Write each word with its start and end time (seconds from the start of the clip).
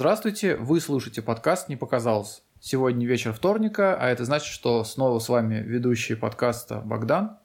здравствуйте, 0.00 0.56
вы 0.56 0.80
слушаете 0.80 1.20
подкаст 1.20 1.68
«Не 1.68 1.76
показалось». 1.76 2.42
Сегодня 2.58 3.06
вечер 3.06 3.34
вторника, 3.34 3.94
а 4.00 4.08
это 4.08 4.24
значит, 4.24 4.46
что 4.46 4.82
снова 4.82 5.18
с 5.18 5.28
вами 5.28 5.56
ведущие 5.56 6.16
подкаста 6.16 6.80
Богдан 6.80 7.36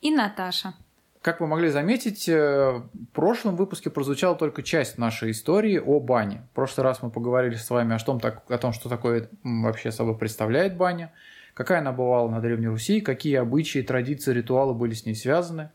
и 0.00 0.12
Наташа. 0.12 0.74
Как 1.22 1.40
вы 1.40 1.48
могли 1.48 1.70
заметить, 1.70 2.28
э, 2.28 2.82
в 2.92 3.06
прошлом 3.12 3.56
выпуске 3.56 3.90
прозвучала 3.90 4.36
только 4.36 4.62
часть 4.62 4.96
нашей 4.96 5.32
истории 5.32 5.76
о 5.76 5.98
бане. 5.98 6.46
В 6.52 6.54
прошлый 6.54 6.84
раз 6.84 7.02
мы 7.02 7.10
поговорили 7.10 7.56
с 7.56 7.68
вами 7.68 7.96
о 7.96 7.98
том, 7.98 8.20
о 8.22 8.58
том 8.58 8.72
что 8.72 8.88
такое 8.88 9.28
вообще 9.42 9.90
собой 9.90 10.16
представляет 10.16 10.76
баня, 10.76 11.12
какая 11.52 11.80
она 11.80 11.90
бывала 11.90 12.30
на 12.30 12.40
Древней 12.40 12.68
Руси, 12.68 13.00
какие 13.00 13.34
обычаи, 13.38 13.82
традиции, 13.82 14.32
ритуалы 14.32 14.72
были 14.72 14.94
с 14.94 15.04
ней 15.04 15.16
связаны. 15.16 15.72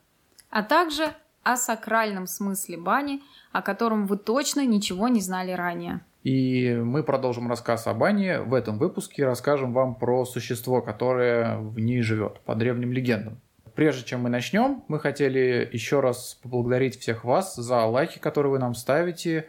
А 0.48 0.62
также 0.62 1.12
о 1.42 1.58
сакральном 1.58 2.26
смысле 2.26 2.78
бани, 2.78 3.22
о 3.52 3.60
котором 3.60 4.06
вы 4.06 4.16
точно 4.16 4.64
ничего 4.64 5.08
не 5.08 5.20
знали 5.20 5.52
ранее. 5.52 6.00
И 6.22 6.78
мы 6.82 7.02
продолжим 7.02 7.48
рассказ 7.48 7.86
о 7.86 7.94
бане. 7.94 8.40
В 8.40 8.54
этом 8.54 8.78
выпуске 8.78 9.24
расскажем 9.24 9.72
вам 9.72 9.94
про 9.94 10.24
существо, 10.24 10.82
которое 10.82 11.56
в 11.58 11.78
ней 11.78 12.02
живет, 12.02 12.40
по 12.40 12.54
древним 12.54 12.92
легендам. 12.92 13.40
Прежде 13.74 14.04
чем 14.04 14.22
мы 14.22 14.28
начнем, 14.28 14.82
мы 14.88 14.98
хотели 14.98 15.68
еще 15.72 16.00
раз 16.00 16.38
поблагодарить 16.42 16.98
всех 17.00 17.24
вас 17.24 17.54
за 17.54 17.84
лайки, 17.84 18.18
которые 18.18 18.52
вы 18.52 18.58
нам 18.58 18.74
ставите, 18.74 19.46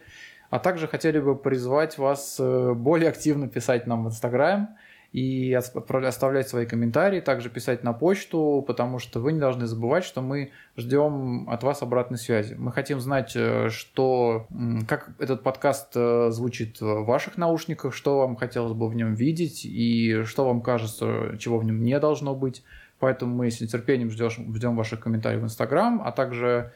а 0.48 0.58
также 0.58 0.88
хотели 0.88 1.20
бы 1.20 1.36
призвать 1.36 1.98
вас 1.98 2.36
э, 2.38 2.72
более 2.74 3.10
активно 3.10 3.48
писать 3.48 3.86
нам 3.86 4.04
в 4.04 4.08
Инстаграм– 4.08 4.76
и 5.12 5.52
оставлять 5.52 6.48
свои 6.48 6.64
комментарии, 6.64 7.20
также 7.20 7.50
писать 7.50 7.84
на 7.84 7.92
почту, 7.92 8.64
потому 8.66 8.98
что 8.98 9.20
вы 9.20 9.32
не 9.32 9.40
должны 9.40 9.66
забывать, 9.66 10.04
что 10.04 10.22
мы 10.22 10.52
ждем 10.76 11.50
от 11.50 11.62
вас 11.62 11.82
обратной 11.82 12.16
связи. 12.16 12.54
Мы 12.54 12.72
хотим 12.72 12.98
знать, 12.98 13.32
э, 13.36 13.68
что, 13.68 14.46
как 14.88 15.10
этот 15.18 15.42
подкаст 15.42 15.92
э, 15.94 16.30
звучит 16.30 16.80
в 16.80 17.04
ваших 17.04 17.36
наушниках, 17.36 17.92
что 17.92 18.20
вам 18.20 18.36
хотелось 18.36 18.72
бы 18.72 18.88
в 18.88 18.94
нем 18.94 19.12
видеть 19.14 19.66
и 19.66 20.22
что 20.24 20.46
вам 20.46 20.62
кажется, 20.62 21.36
чего 21.38 21.58
в 21.58 21.64
нем 21.64 21.82
не 21.82 21.98
должно 22.00 22.34
быть. 22.34 22.64
Поэтому 22.98 23.34
мы 23.34 23.50
с 23.50 23.60
нетерпением 23.60 24.10
ждем, 24.10 24.30
ждем 24.54 24.76
ваших 24.76 25.00
комментариев 25.00 25.42
в 25.42 25.44
Инстаграм, 25.44 26.00
а 26.02 26.10
также 26.10 26.72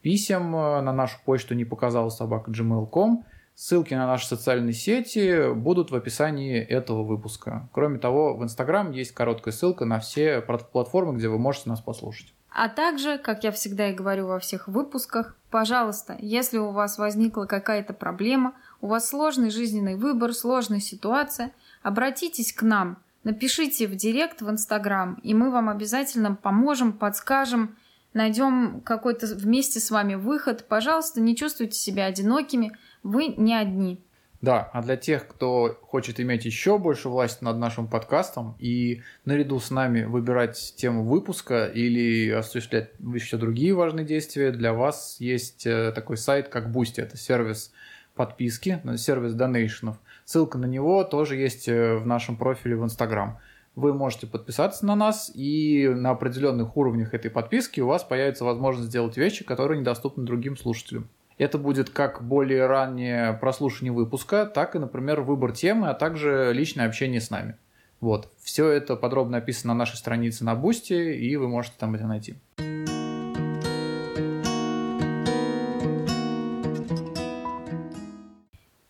писем 0.00 0.56
э, 0.56 0.80
на 0.80 0.92
нашу 0.94 1.18
почту 1.26 1.54
не 1.54 1.66
показала 1.66 2.08
собака 2.08 2.50
gmail.com 2.50 3.24
Ссылки 3.54 3.94
на 3.94 4.06
наши 4.06 4.26
социальные 4.26 4.72
сети 4.72 5.52
будут 5.54 5.92
в 5.92 5.94
описании 5.94 6.58
этого 6.60 7.04
выпуска. 7.04 7.68
Кроме 7.72 7.98
того, 7.98 8.36
в 8.36 8.42
Инстаграм 8.42 8.90
есть 8.90 9.12
короткая 9.12 9.54
ссылка 9.54 9.84
на 9.84 10.00
все 10.00 10.40
платформы, 10.40 11.16
где 11.16 11.28
вы 11.28 11.38
можете 11.38 11.68
нас 11.70 11.80
послушать. 11.80 12.34
А 12.50 12.68
также, 12.68 13.18
как 13.18 13.44
я 13.44 13.52
всегда 13.52 13.90
и 13.90 13.94
говорю 13.94 14.26
во 14.26 14.38
всех 14.38 14.68
выпусках, 14.68 15.36
пожалуйста, 15.50 16.16
если 16.20 16.58
у 16.58 16.70
вас 16.70 16.98
возникла 16.98 17.46
какая-то 17.46 17.92
проблема, 17.94 18.54
у 18.80 18.88
вас 18.88 19.08
сложный 19.08 19.50
жизненный 19.50 19.96
выбор, 19.96 20.32
сложная 20.34 20.80
ситуация, 20.80 21.52
обратитесь 21.82 22.52
к 22.52 22.62
нам, 22.62 22.98
напишите 23.24 23.86
в 23.86 23.96
директ 23.96 24.40
в 24.40 24.50
Инстаграм, 24.50 25.14
и 25.22 25.34
мы 25.34 25.50
вам 25.50 25.68
обязательно 25.68 26.34
поможем, 26.34 26.92
подскажем, 26.92 27.76
найдем 28.12 28.80
какой-то 28.84 29.26
вместе 29.34 29.80
с 29.80 29.90
вами 29.90 30.14
выход. 30.14 30.66
Пожалуйста, 30.68 31.20
не 31.20 31.34
чувствуйте 31.34 31.76
себя 31.76 32.06
одинокими, 32.06 32.76
вы 33.04 33.28
не 33.28 33.54
одни. 33.54 34.04
Да, 34.40 34.68
а 34.74 34.82
для 34.82 34.96
тех, 34.96 35.26
кто 35.26 35.78
хочет 35.80 36.20
иметь 36.20 36.44
еще 36.44 36.76
больше 36.76 37.08
власти 37.08 37.42
над 37.42 37.56
нашим 37.56 37.86
подкастом 37.86 38.56
и 38.58 39.00
наряду 39.24 39.58
с 39.58 39.70
нами 39.70 40.02
выбирать 40.02 40.74
тему 40.76 41.02
выпуска 41.04 41.64
или 41.64 42.28
осуществлять 42.28 42.90
еще 42.98 43.38
другие 43.38 43.72
важные 43.72 44.04
действия, 44.04 44.50
для 44.50 44.74
вас 44.74 45.16
есть 45.18 45.66
э, 45.66 45.92
такой 45.92 46.18
сайт, 46.18 46.48
как 46.48 46.66
Boosty. 46.66 47.00
Это 47.00 47.16
сервис 47.16 47.72
подписки, 48.14 48.82
сервис 48.96 49.32
donation 49.32 49.78
ов. 49.78 49.96
Ссылка 50.26 50.58
на 50.58 50.66
него 50.66 51.04
тоже 51.04 51.36
есть 51.36 51.66
э, 51.68 51.96
в 51.96 52.06
нашем 52.06 52.36
профиле 52.36 52.76
в 52.76 52.84
Инстаграм 52.84 53.38
вы 53.76 53.92
можете 53.92 54.26
подписаться 54.26 54.86
на 54.86 54.94
нас, 54.94 55.30
и 55.34 55.88
на 55.88 56.10
определенных 56.10 56.76
уровнях 56.76 57.12
этой 57.12 57.30
подписки 57.30 57.80
у 57.80 57.88
вас 57.88 58.04
появится 58.04 58.44
возможность 58.44 58.88
сделать 58.88 59.16
вещи, 59.16 59.44
которые 59.44 59.80
недоступны 59.80 60.24
другим 60.24 60.56
слушателям. 60.56 61.08
Это 61.36 61.58
будет 61.58 61.90
как 61.90 62.22
более 62.22 62.66
раннее 62.66 63.32
прослушивание 63.32 63.92
выпуска, 63.92 64.46
так 64.46 64.76
и, 64.76 64.78
например, 64.78 65.20
выбор 65.22 65.50
темы, 65.50 65.90
а 65.90 65.94
также 65.94 66.52
личное 66.52 66.86
общение 66.86 67.20
с 67.20 67.30
нами. 67.30 67.56
Вот. 68.00 68.32
Все 68.40 68.68
это 68.68 68.94
подробно 68.94 69.38
описано 69.38 69.74
на 69.74 69.78
нашей 69.78 69.96
странице 69.96 70.44
на 70.44 70.54
Boosty, 70.54 70.92
и 70.92 71.36
вы 71.36 71.48
можете 71.48 71.74
там 71.78 71.94
это 71.94 72.06
найти. 72.06 72.36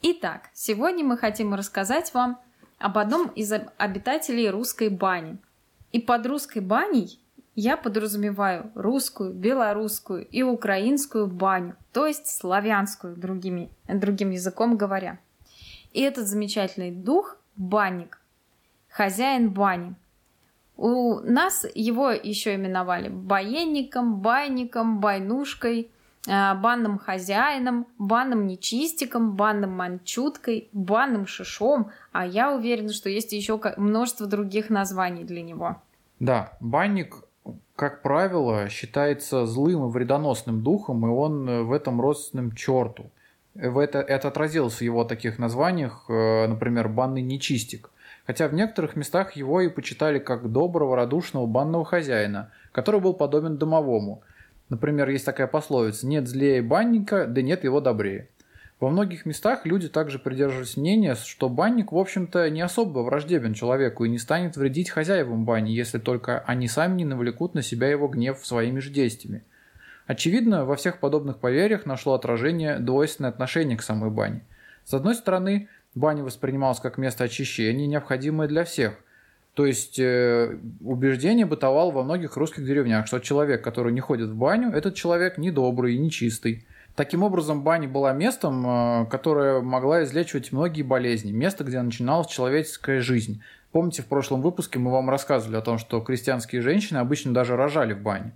Итак, 0.03 0.50
сегодня 0.53 1.03
мы 1.03 1.16
хотим 1.16 1.55
рассказать 1.55 2.12
вам 2.12 2.38
об 2.78 2.99
одном 2.99 3.28
из 3.28 3.53
обитателей 3.78 4.50
русской 4.50 4.91
бани. 4.91 5.38
И 5.93 6.00
под 6.00 6.26
русской 6.26 6.59
баней 6.59 7.23
я 7.54 7.76
подразумеваю 7.76 8.70
русскую, 8.75 9.32
белорусскую 9.32 10.26
и 10.26 10.42
украинскую 10.42 11.26
баню, 11.26 11.76
то 11.92 12.06
есть 12.06 12.26
славянскую, 12.26 13.16
другими, 13.16 13.70
другим 13.87 14.31
языком 14.31 14.76
говоря. 14.76 15.19
И 15.93 16.00
этот 16.00 16.26
замечательный 16.26 16.91
дух– 16.91 17.37
банник, 17.56 18.20
хозяин 18.88 19.50
бани. 19.50 19.94
У 20.76 21.20
нас 21.20 21.64
его 21.75 22.10
еще 22.10 22.56
именовали 22.56 23.09
баянником, 23.09 24.20
байником, 24.20 24.98
байнушкой, 24.98 25.91
а, 26.26 26.54
банным 26.54 26.98
хозяином, 26.98 27.87
банным 27.98 28.47
нечистиком, 28.47 29.37
банным 29.37 29.70
манчуткой, 29.70 30.69
банным 30.72 31.26
шишом, 31.26 31.91
а 32.12 32.26
я 32.26 32.53
уверена, 32.53 32.93
что 32.93 33.09
есть 33.09 33.32
еще 33.32 33.60
множество 33.76 34.26
других 34.26 34.70
названий 34.70 35.22
для 35.22 35.43
него. 35.43 35.82
Да, 36.19 36.56
банник, 36.60 37.23
как 37.76 38.02
правило, 38.02 38.68
считается 38.68 39.46
злым 39.46 39.86
и 39.86 39.90
вредоносным 39.90 40.62
духом, 40.62 41.06
и 41.06 41.10
он 41.10 41.48
э, 41.48 41.62
в 41.62 41.72
этом 41.72 42.00
родственным 42.00 42.52
черту. 42.52 43.10
Это, 43.54 44.00
это 44.00 44.28
отразилось 44.28 44.76
в 44.76 44.80
его 44.80 45.04
таких 45.04 45.38
названиях, 45.38 46.04
э, 46.08 46.46
например, 46.46 46.88
банный 46.88 47.22
нечистик. 47.22 47.90
Хотя 48.26 48.48
в 48.48 48.54
некоторых 48.54 48.96
местах 48.96 49.36
его 49.36 49.60
и 49.60 49.68
почитали 49.68 50.18
как 50.18 50.50
доброго, 50.50 50.96
радушного 50.96 51.46
банного 51.46 51.84
хозяина, 51.84 52.50
который 52.72 53.00
был 53.00 53.14
подобен 53.14 53.56
домовому– 53.56 54.22
Например, 54.68 55.08
есть 55.10 55.26
такая 55.26 55.46
пословица 55.46 56.06
«нет 56.06 56.26
злее 56.26 56.62
банника, 56.62 57.26
да 57.26 57.42
нет 57.42 57.64
его 57.64 57.80
добрее». 57.80 58.28
Во 58.84 58.90
многих 58.90 59.24
местах 59.24 59.64
люди 59.64 59.88
также 59.88 60.18
придерживались 60.18 60.76
мнения, 60.76 61.14
что 61.14 61.48
банник, 61.48 61.90
в 61.90 61.96
общем-то, 61.96 62.50
не 62.50 62.60
особо 62.60 62.98
враждебен 62.98 63.54
человеку 63.54 64.04
и 64.04 64.10
не 64.10 64.18
станет 64.18 64.58
вредить 64.58 64.90
хозяевам 64.90 65.46
бани, 65.46 65.70
если 65.70 65.98
только 65.98 66.40
они 66.40 66.68
сами 66.68 66.98
не 66.98 67.06
навлекут 67.06 67.54
на 67.54 67.62
себя 67.62 67.88
его 67.88 68.08
гнев 68.08 68.44
своими 68.44 68.80
же 68.80 68.90
действиями. 68.90 69.42
Очевидно, 70.06 70.66
во 70.66 70.76
всех 70.76 71.00
подобных 71.00 71.38
поверьях 71.38 71.86
нашло 71.86 72.12
отражение 72.12 72.78
двойственное 72.78 73.30
отношение 73.30 73.78
к 73.78 73.82
самой 73.82 74.10
бане. 74.10 74.42
С 74.84 74.92
одной 74.92 75.14
стороны, 75.14 75.70
баня 75.94 76.22
воспринималась 76.22 76.78
как 76.78 76.98
место 76.98 77.24
очищения, 77.24 77.86
необходимое 77.86 78.48
для 78.48 78.64
всех, 78.64 78.98
то 79.54 79.64
есть 79.64 79.98
э, 79.98 80.58
убеждение 80.82 81.46
бытовало 81.46 81.90
во 81.90 82.02
многих 82.02 82.36
русских 82.36 82.66
деревнях, 82.66 83.06
что 83.06 83.20
человек, 83.20 83.64
который 83.64 83.94
не 83.94 84.00
ходит 84.00 84.28
в 84.28 84.36
баню, 84.36 84.72
этот 84.72 84.94
человек 84.94 85.38
недобрый 85.38 85.94
и 85.94 85.98
нечистый. 85.98 86.66
Таким 86.97 87.22
образом, 87.22 87.62
баня 87.62 87.88
была 87.88 88.12
местом, 88.12 88.65
э, 88.66 89.06
которое 89.06 89.60
могла 89.60 90.05
излечивать 90.05 90.53
многие 90.53 90.82
болезни, 90.82 91.32
место, 91.32 91.65
где 91.65 91.81
начиналась 91.82 92.28
человеческая 92.28 93.00
жизнь. 93.00 93.43
Помните, 93.73 94.02
в 94.02 94.06
прошлом 94.06 94.43
выпуске 94.43 94.79
мы 94.79 94.93
вам 94.93 95.11
рассказывали 95.11 95.56
о 95.56 95.62
том, 95.62 95.79
что 95.79 96.00
крестьянские 96.00 96.62
женщины 96.62 96.99
обычно 96.99 97.35
даже 97.35 97.56
рожали 97.56 97.94
в 97.94 98.02
бане. 98.02 98.32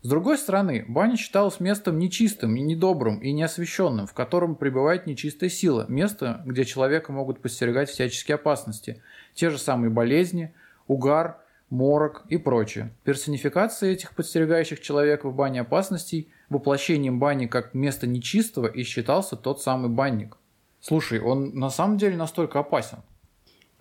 С 0.00 0.08
другой 0.08 0.38
стороны, 0.38 0.84
баня 0.88 1.16
считалась 1.16 1.60
местом 1.60 1.98
нечистым 1.98 2.56
и 2.56 2.60
недобрым 2.60 3.18
и 3.18 3.32
неосвященным, 3.32 4.06
в 4.06 4.14
котором 4.14 4.54
пребывает 4.54 5.06
нечистая 5.06 5.50
сила, 5.50 5.84
место, 5.88 6.40
где 6.46 6.64
человека 6.64 7.12
могут 7.12 7.40
подстерегать 7.40 7.90
всяческие 7.90 8.36
опасности– 8.36 9.02
те 9.38 9.50
же 9.50 9.58
самые 9.58 9.88
болезни, 9.88 10.52
угар, 10.88 11.38
морок 11.70 12.24
и 12.28 12.36
прочее. 12.36 12.94
Персонификация 13.04 13.92
этих 13.92 14.14
подстерегающих 14.14 14.80
человека 14.80 15.28
в 15.28 15.34
бане 15.34 15.60
опасностей 15.60 16.28
воплощением 16.48 17.18
бани 17.18 17.46
как 17.46 17.74
места 17.74 18.06
нечистого 18.06 18.66
и 18.66 18.82
считался 18.82 19.36
тот 19.36 19.60
самый 19.60 19.90
банник. 19.90 20.36
Слушай, 20.80 21.20
он 21.20 21.54
на 21.54 21.70
самом 21.70 21.98
деле 21.98 22.16
настолько 22.16 22.60
опасен? 22.60 22.98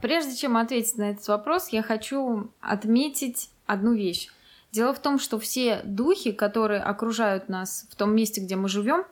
Прежде 0.01 0.35
чем 0.35 0.57
ответить 0.57 0.97
на 0.97 1.11
этот 1.11 1.27
вопрос, 1.27 1.69
я 1.69 1.81
хочу 1.81 2.51
отметить 2.59 3.49
одну 3.65 3.93
вещь. 3.93 4.29
Дело 4.71 4.93
в 4.93 4.99
том, 4.99 5.17
что 5.17 5.39
все 5.39 5.81
духи, 5.83 6.31
которые 6.31 6.81
окружают 6.81 7.49
нас 7.49 7.87
в 7.89 7.95
том 7.95 8.15
месте, 8.15 8.41
где 8.41 8.55
мы 8.55 8.67
живем, 8.67 9.05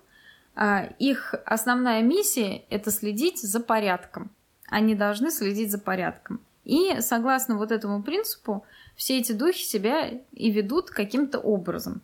а, 0.54 0.89
их 1.00 1.33
основная 1.45 2.01
миссия– 2.01 2.63
это 2.69 2.92
следить 2.92 3.42
за 3.42 3.60
порядком. 3.60 4.30
Они 4.68 4.95
должны 4.95 5.31
следить 5.31 5.72
за 5.72 5.80
порядком. 5.80 6.39
И 6.66 7.00
согласно 7.00 7.58
вот 7.58 7.72
этому 7.72 8.04
принципу, 8.04 8.66
все 8.96 9.20
эти 9.20 9.32
духи 9.32 9.64
себя 9.64 10.10
и 10.34 10.52
ведут 10.52 10.90
каким-то 10.90 11.40
образом. 11.40 12.02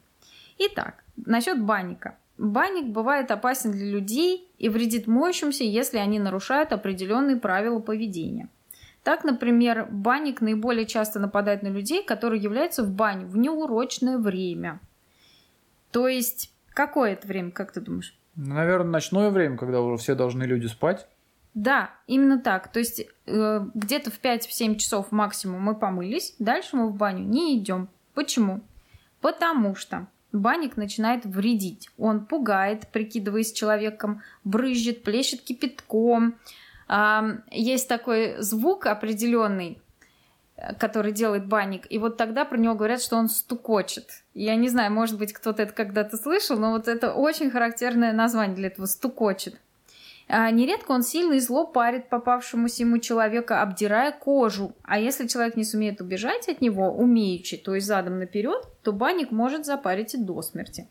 Итак, 0.60 1.04
насчет 1.18 1.62
банника. 1.62 2.18
банник 2.38 2.86
бывает 2.86 3.32
опасен 3.32 3.72
для 3.72 3.90
людей 3.90 4.48
и 4.60 4.70
вредит 4.70 5.08
моющимся, 5.08 5.64
если 5.64 5.98
они 5.98 6.20
нарушают 6.20 6.72
определенные 6.72 7.38
правила 7.38 7.80
поведения. 7.80 8.48
Так, 9.04 9.24
например, 9.24 9.88
банник 9.90 10.42
наиболее 10.42 10.86
часто 10.86 11.20
нападает 11.20 11.64
на 11.64 11.70
людей, 11.70 12.04
которые 12.04 12.42
являются 12.42 12.84
в 12.84 12.92
баню 12.92 13.28
в 13.28 13.36
неурочное 13.36 14.20
время. 14.20 14.80
То 15.90 16.08
есть, 16.08 16.54
какое 16.70 17.14
это 17.14 17.28
время, 17.28 17.50
как 17.50 17.72
ты 17.72 17.82
думаешь? 17.82 18.16
Ну, 18.36 18.54
наверное, 18.54 18.92
ночное 18.92 19.32
время, 19.32 19.58
когда 19.58 19.82
уже 19.82 19.98
все 19.98 20.14
должны 20.14 20.44
люди 20.44 20.68
спать. 20.68 21.08
Да, 21.54 21.92
именно 22.08 22.40
так. 22.40 22.72
То 22.72 22.80
есть 22.80 23.06
э, 23.26 23.66
где-то 23.74 24.10
в 24.10 24.22
5-7 24.22 24.76
часов 24.76 25.12
максимум 25.12 25.62
мы 25.62 25.76
помылись, 25.76 26.36
дальше 26.40 26.78
мы 26.78 26.88
в 26.88 26.96
баню 26.96 27.24
не 27.24 27.58
идем. 27.58 27.90
Почему? 28.14 28.62
Потому 29.20 29.76
что 29.76 30.08
банник 30.32 30.78
начинает 30.78 31.26
вредить. 31.26 31.90
Он 31.98 32.26
пугает, 32.26 32.88
прикидываясь 32.88 33.52
человеком, 33.52 34.22
брызжет, 34.44 35.04
плещет 35.04 35.42
кипятком. 35.42 36.36
А, 36.88 37.38
есть 37.52 37.88
такой 37.88 38.42
звук 38.42 38.86
определенный, 38.86 39.82
который 40.78 41.12
делает 41.12 41.48
банник, 41.48 41.88
и 41.90 41.98
вот 41.98 42.18
тогда 42.18 42.46
про 42.46 42.58
него 42.58 42.76
говорят, 42.76 43.02
что 43.02 43.18
он 43.18 43.30
стукочет. 43.30 44.24
Я 44.34 44.56
не 44.56 44.70
знаю, 44.70 44.92
может 44.92 45.18
быть, 45.18 45.34
кто-то 45.34 45.64
это 45.64 45.74
когда-то 45.74 46.18
слышал, 46.18 46.58
но 46.58 46.72
вот 46.72 46.88
это 46.88 47.14
очень 47.14 47.50
характерное 47.50 48.14
название 48.14 48.56
для 48.56 48.68
этого 48.68 48.86
стукочет. 48.86 49.60
А, 50.28 50.50
нередко 50.52 50.92
он 50.92 51.04
сильно 51.04 51.34
и 51.34 51.40
зло 51.40 51.66
парит 51.66 52.10
попавшемуся 52.10 52.84
ему 52.84 53.00
человека, 53.00 53.62
обдирая 53.62 54.12
кожу. 54.12 54.74
А 54.84 55.00
если 55.00 55.28
человек 55.28 55.56
не 55.56 55.64
сумеет 55.64 56.02
убежать 56.02 56.48
от 56.48 56.62
него, 56.62 56.92
умеючи, 56.92 57.58
то 57.58 57.76
есть 57.76 57.88
задом 57.88 58.20
наперед, 58.20 58.66
то 58.82 58.94
банник 58.94 59.32
может 59.32 59.66
запарить 59.66 60.14
и 60.14 60.18
до 60.18 60.42
смерти. 60.42 60.88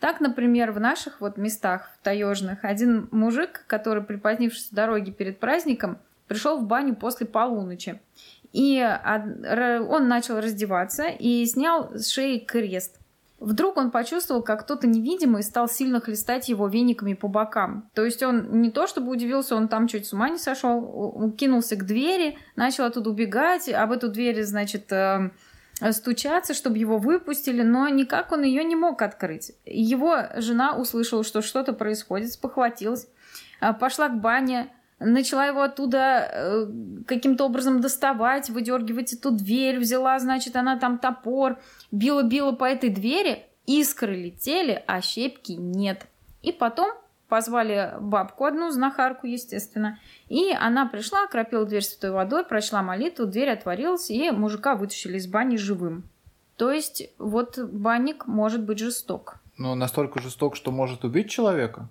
Так, 0.00 0.20
например, 0.20 0.70
в 0.72 0.78
наших 0.78 1.20
вот 1.20 1.38
местах, 1.38 1.90
в 1.94 2.04
таежных, 2.04 2.64
один 2.64 3.08
мужик, 3.10 3.64
который, 3.66 4.02
припозднившись 4.02 4.66
с 4.66 4.70
дороги 4.70 5.10
перед 5.10 5.40
праздником, 5.40 5.98
пришел 6.28 6.58
в 6.58 6.66
баню 6.66 6.94
после 6.94 7.26
полуночи. 7.26 8.00
И 8.52 8.80
он 8.82 10.08
начал 10.08 10.40
раздеваться 10.40 11.08
и 11.08 11.44
снял 11.46 11.90
с 11.94 12.08
шеи 12.08 12.38
крест. 12.38 12.98
Вдруг 13.40 13.76
он 13.76 13.92
почувствовал, 13.92 14.42
как 14.42 14.64
кто-то 14.64 14.88
невидимый 14.88 15.44
стал 15.44 15.68
сильно 15.68 16.00
хлестать 16.00 16.48
его 16.48 16.66
вениками 16.66 17.14
по 17.14 17.28
бокам. 17.28 17.88
То 17.94 18.04
есть 18.04 18.22
он 18.22 18.60
не 18.60 18.70
то 18.70 18.88
чтобы 18.88 19.12
удивился, 19.12 19.54
он 19.54 19.68
там 19.68 19.86
чуть 19.86 20.06
с 20.06 20.12
ума 20.12 20.28
не 20.28 20.38
сошел, 20.38 21.32
кинулся 21.38 21.76
к 21.76 21.84
двери, 21.84 22.36
начал 22.56 22.84
оттуда 22.84 23.10
убегать, 23.10 23.68
об 23.68 23.92
эту 23.92 24.08
дверь, 24.08 24.42
значит, 24.42 24.90
э, 24.90 25.30
стучаться, 25.92 26.52
чтобы 26.52 26.78
его 26.78 26.98
выпустили, 26.98 27.62
но 27.62 27.88
никак 27.88 28.32
он 28.32 28.42
ее 28.42 28.64
не 28.64 28.74
мог 28.74 29.02
открыть. 29.02 29.52
Его 29.64 30.18
жена 30.36 30.74
услышала, 30.74 31.22
что 31.22 31.40
что-то 31.40 31.72
происходит, 31.72 32.32
спохватилась, 32.32 33.06
э, 33.60 33.72
пошла 33.72 34.08
к 34.08 34.20
бане, 34.20 34.68
начала 34.98 35.46
его 35.46 35.62
оттуда 35.62 36.30
э, 36.30 36.66
каким-то 37.06 37.44
образом 37.44 37.80
доставать, 37.80 38.50
выдергивать 38.50 39.12
эту 39.12 39.30
дверь, 39.30 39.78
взяла, 39.78 40.18
значит, 40.18 40.56
она 40.56 40.78
там 40.78 40.98
топор, 40.98 41.58
била-била 41.90 42.52
по 42.52 42.64
этой 42.64 42.90
двери, 42.90 43.46
искры 43.66 44.16
летели, 44.16 44.82
а 44.86 45.00
щепки 45.00 45.52
нет. 45.52 46.06
И 46.42 46.52
потом 46.52 46.90
позвали 47.28 47.94
бабку 48.00 48.46
одну, 48.46 48.70
знахарку, 48.70 49.26
естественно, 49.26 49.98
и 50.28 50.52
она 50.52 50.86
пришла, 50.86 51.24
окропила 51.24 51.66
дверь 51.66 51.82
святой 51.82 52.10
водой, 52.10 52.44
прочла 52.44 52.82
молитву, 52.82 53.26
дверь 53.26 53.50
отворилась, 53.50 54.10
и 54.10 54.30
мужика 54.30 54.74
вытащили 54.74 55.18
из 55.18 55.26
бани 55.26 55.56
живым. 55.56 56.08
То 56.56 56.72
есть 56.72 57.10
вот 57.18 57.58
банник 57.58 58.26
может 58.26 58.64
быть 58.64 58.78
жесток. 58.78 59.36
Ну, 59.58 59.74
настолько 59.74 60.20
жесток, 60.20 60.56
что 60.56 60.72
может 60.72 61.04
убить 61.04 61.30
человека? 61.30 61.88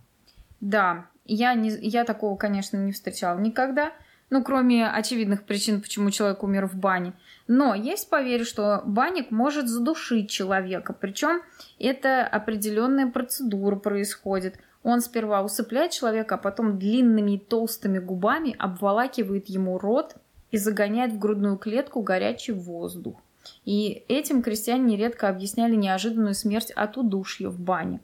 Да, 0.60 1.06
я, 1.34 1.54
не, 1.54 1.70
я 1.70 2.04
такого, 2.04 2.38
конечно, 2.38 2.78
не 2.78 2.92
встречала 2.92 3.40
никогда. 3.40 3.92
Ну, 4.30 4.44
кроме 4.44 4.90
очевидных 4.90 5.44
причин, 5.44 5.82
почему 5.82 6.12
человек 6.12 6.44
умер 6.44 6.68
в 6.68 6.76
бане. 6.76 7.14
Но 7.48 7.74
есть 7.74 8.10
поверь, 8.10 8.44
что 8.44 8.82
банник 8.86 9.32
может 9.32 9.70
задушить 9.70 10.30
человека. 10.30 10.94
Причем 10.94 11.42
это 11.80 12.28
определенная 12.28 13.08
процедура 13.08 13.78
происходит. 13.78 14.60
Он 14.84 15.00
сперва 15.00 15.44
усыпляет 15.44 15.92
человека, 15.92 16.36
а 16.36 16.38
потом 16.38 16.78
длинными 16.78 17.36
и 17.36 17.40
толстыми 17.40 18.00
губами 18.00 18.56
обволакивает 18.60 19.48
ему 19.48 19.78
рот 19.78 20.16
и 20.52 20.58
загоняет 20.58 21.14
в 21.14 21.20
грудную 21.20 21.58
клетку 21.58 22.02
горячий 22.02 22.52
воздух. 22.52 23.16
И 23.64 24.04
этим 24.10 24.42
крестьяне 24.42 24.84
нередко 24.84 25.30
объясняли 25.30 25.76
неожиданную 25.76 26.34
смерть 26.34 26.72
от 26.72 26.98
удушья 26.98 27.48
в 27.48 27.60
бане. 27.60 28.02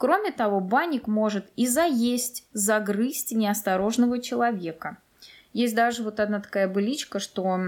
Кроме 0.00 0.32
того, 0.32 0.60
банник 0.60 1.06
может 1.06 1.50
и 1.56 1.66
заесть, 1.66 2.48
загрызть 2.54 3.32
неосторожного 3.32 4.18
человека. 4.18 4.96
Есть 5.52 5.74
даже 5.74 6.02
вот 6.02 6.20
одна 6.20 6.40
такая 6.40 6.68
быличка, 6.68 7.18
что 7.18 7.60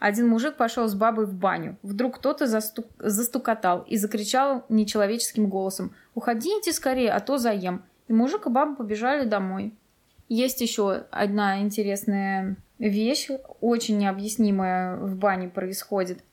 один 0.00 0.28
мужик 0.28 0.56
пошел 0.56 0.88
с 0.88 0.96
бабой 0.96 1.26
в 1.26 1.34
баню. 1.34 1.76
Вдруг 1.84 2.16
кто-то 2.16 2.48
застук... 2.48 2.86
застукотал 2.98 3.84
и 3.86 3.96
закричал 3.96 4.64
нечеловеческим 4.68 5.46
голосом 5.46 5.94
«Уходите 6.16 6.72
скорее, 6.72 7.12
а 7.12 7.20
то 7.20 7.38
заем». 7.38 7.84
И 8.08 8.12
мужик 8.12 8.46
и 8.46 8.50
баба 8.50 8.74
побежали 8.74 9.24
домой. 9.24 9.72
Есть 10.28 10.60
еще 10.60 11.04
одна 11.12 11.60
интересная 11.60 12.56
вещь, 12.80 13.28
очень 13.60 13.98
необъяснимая 13.98 14.96
в 14.96 15.14
бане 15.14 15.48
происходит. 15.48 16.24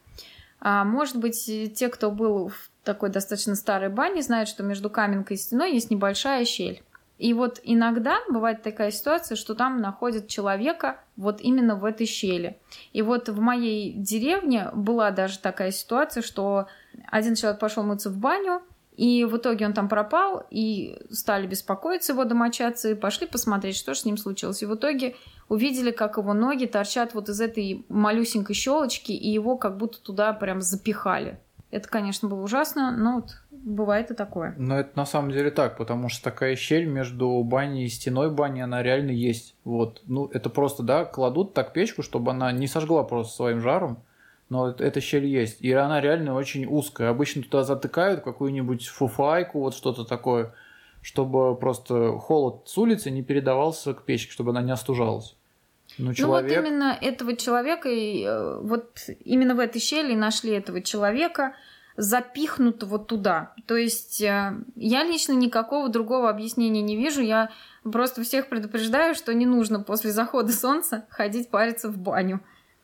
А, 0.60 0.84
может 0.84 1.18
быть, 1.18 1.46
те, 1.76 1.90
кто 1.90 2.10
был 2.10 2.48
в 2.48 2.72
такой 2.86 3.10
достаточно 3.10 3.56
старой 3.56 3.90
бане, 3.90 4.22
знают, 4.22 4.48
что 4.48 4.64
между 4.64 4.90
каменкой 4.90 5.36
и 5.36 5.40
стеной 5.40 5.74
есть 5.74 5.92
небольшая 5.92 6.46
щель. 6.46 6.82
И 7.18 7.34
вот 7.34 7.62
иногда 7.64 8.18
бывает 8.30 8.62
такая 8.62 8.92
ситуация, 8.92 9.36
что 9.36 9.56
там 9.56 9.82
находят 9.82 10.28
человека 10.28 11.00
вот 11.16 11.40
именно 11.40 11.76
в 11.76 11.86
этой 11.86 12.06
щели. 12.06 12.60
И 12.92 13.02
вот 13.02 13.30
в 13.30 13.40
моей 13.40 13.94
деревне 13.94 14.70
была 14.74 15.12
даже 15.12 15.40
такая 15.40 15.72
ситуация, 15.72 16.22
что 16.22 16.68
один 17.08 17.36
человек 17.36 17.60
пошел 17.60 17.84
мыться 17.84 18.10
в 18.10 18.18
баню, 18.18 18.62
и 18.98 19.26
в 19.26 19.38
итоге 19.38 19.66
он 19.66 19.74
там 19.74 19.90
пропал, 19.90 20.46
и 20.50 20.98
стали 21.12 21.48
беспокоиться 21.48 22.14
его 22.14 22.24
домочадцы, 22.24 22.92
и 22.92 22.96
пошли 22.96 23.28
посмотреть, 23.28 23.76
что 23.76 23.94
же 23.94 24.02
с 24.02 24.06
ним 24.06 24.18
случилось. 24.18 24.62
И 24.62 24.66
в 24.66 24.76
итоге 24.76 25.16
увидели, 25.50 25.92
как 25.92 26.18
его 26.18 26.34
ноги 26.34 26.66
торчат 26.66 27.14
вот 27.14 27.30
из 27.30 27.42
этой 27.42 27.86
малюсенькой 27.90 28.56
щелочки, 28.56 29.12
и 29.12 29.30
его 29.30 29.58
как 29.58 29.78
будто 29.78 30.02
туда 30.02 30.32
прям 30.34 30.62
запихали. 30.62 31.40
Это, 31.76 31.90
конечно, 31.90 32.30
было 32.30 32.40
ужасно, 32.40 32.96
но 32.96 33.16
вот 33.16 33.36
бывает 33.52 34.10
и 34.10 34.14
такое. 34.14 34.56
Но 34.58 34.80
это 34.80 34.92
на 34.96 35.06
самом 35.06 35.32
деле 35.32 35.52
так, 35.52 35.76
потому 35.76 36.08
что 36.08 36.24
такая 36.24 36.56
щель 36.56 36.86
между 36.86 37.44
баней 37.44 37.84
и 37.84 37.90
стеной 37.90 38.32
бани, 38.32 38.62
она 38.62 38.82
реально 38.82 39.12
есть. 39.12 39.58
Вот. 39.66 40.02
Ну, 40.06 40.28
это 40.28 40.50
просто, 40.50 40.84
да, 40.84 41.04
кладут 41.04 41.54
так 41.54 41.74
печку, 41.74 42.02
чтобы 42.02 42.32
она 42.32 42.54
не 42.54 42.68
сожгла 42.68 43.04
просто 43.04 43.36
своим 43.36 43.60
жаром, 43.60 43.98
но 44.48 44.70
эта 44.70 45.02
щель 45.02 45.26
есть. 45.26 45.60
И 45.60 45.70
она 45.74 46.00
реально 46.00 46.36
очень 46.36 46.66
узкая. 46.66 47.10
Обычно 47.10 47.44
туда 47.44 47.64
затыкают 47.64 48.22
какую-нибудь 48.22 48.88
фуфайку, 48.88 49.60
вот 49.60 49.76
что-то 49.76 50.06
такое, 50.06 50.54
чтобы 51.02 51.58
просто 51.58 52.14
холод 52.20 52.70
с 52.70 52.78
улицы 52.78 53.12
не 53.12 53.22
передавался 53.22 53.94
к 53.94 54.04
печке, 54.04 54.32
чтобы 54.32 54.52
она 54.52 54.62
не 54.62 54.72
остужалась. 54.72 55.36
Ну, 55.98 56.14
человек... 56.14 56.52
ну 56.52 56.62
вот 56.62 56.68
именно 56.68 56.98
этого 57.00 57.36
человека, 57.36 57.90
и, 57.90 58.24
э, 58.24 58.60
вот 58.62 59.00
именно 59.24 59.56
в 59.56 59.60
этой 59.60 59.80
щели 59.80 60.14
нашли 60.16 60.52
этого 60.52 60.82
человека, 60.82 61.54
запихнутого 61.98 63.00
туда. 63.00 63.54
То 63.68 63.78
есть 63.78 64.22
э, 64.22 64.54
я 64.76 65.04
лично 65.04 65.34
никакого 65.34 65.90
другого 65.90 66.30
объяснения 66.30 66.82
не 66.82 66.98
вижу. 66.98 67.22
Я 67.22 67.52
просто 67.84 68.24
всех 68.24 68.50
предупреждаю, 68.50 69.16
что 69.16 69.34
не 69.34 69.46
нужно 69.46 69.80
после 69.80 70.12
захода 70.12 70.52
солнца 70.52 71.06
ходить 71.10 71.50
париться 71.50 71.90
в 71.90 71.98
баню. 71.98 72.42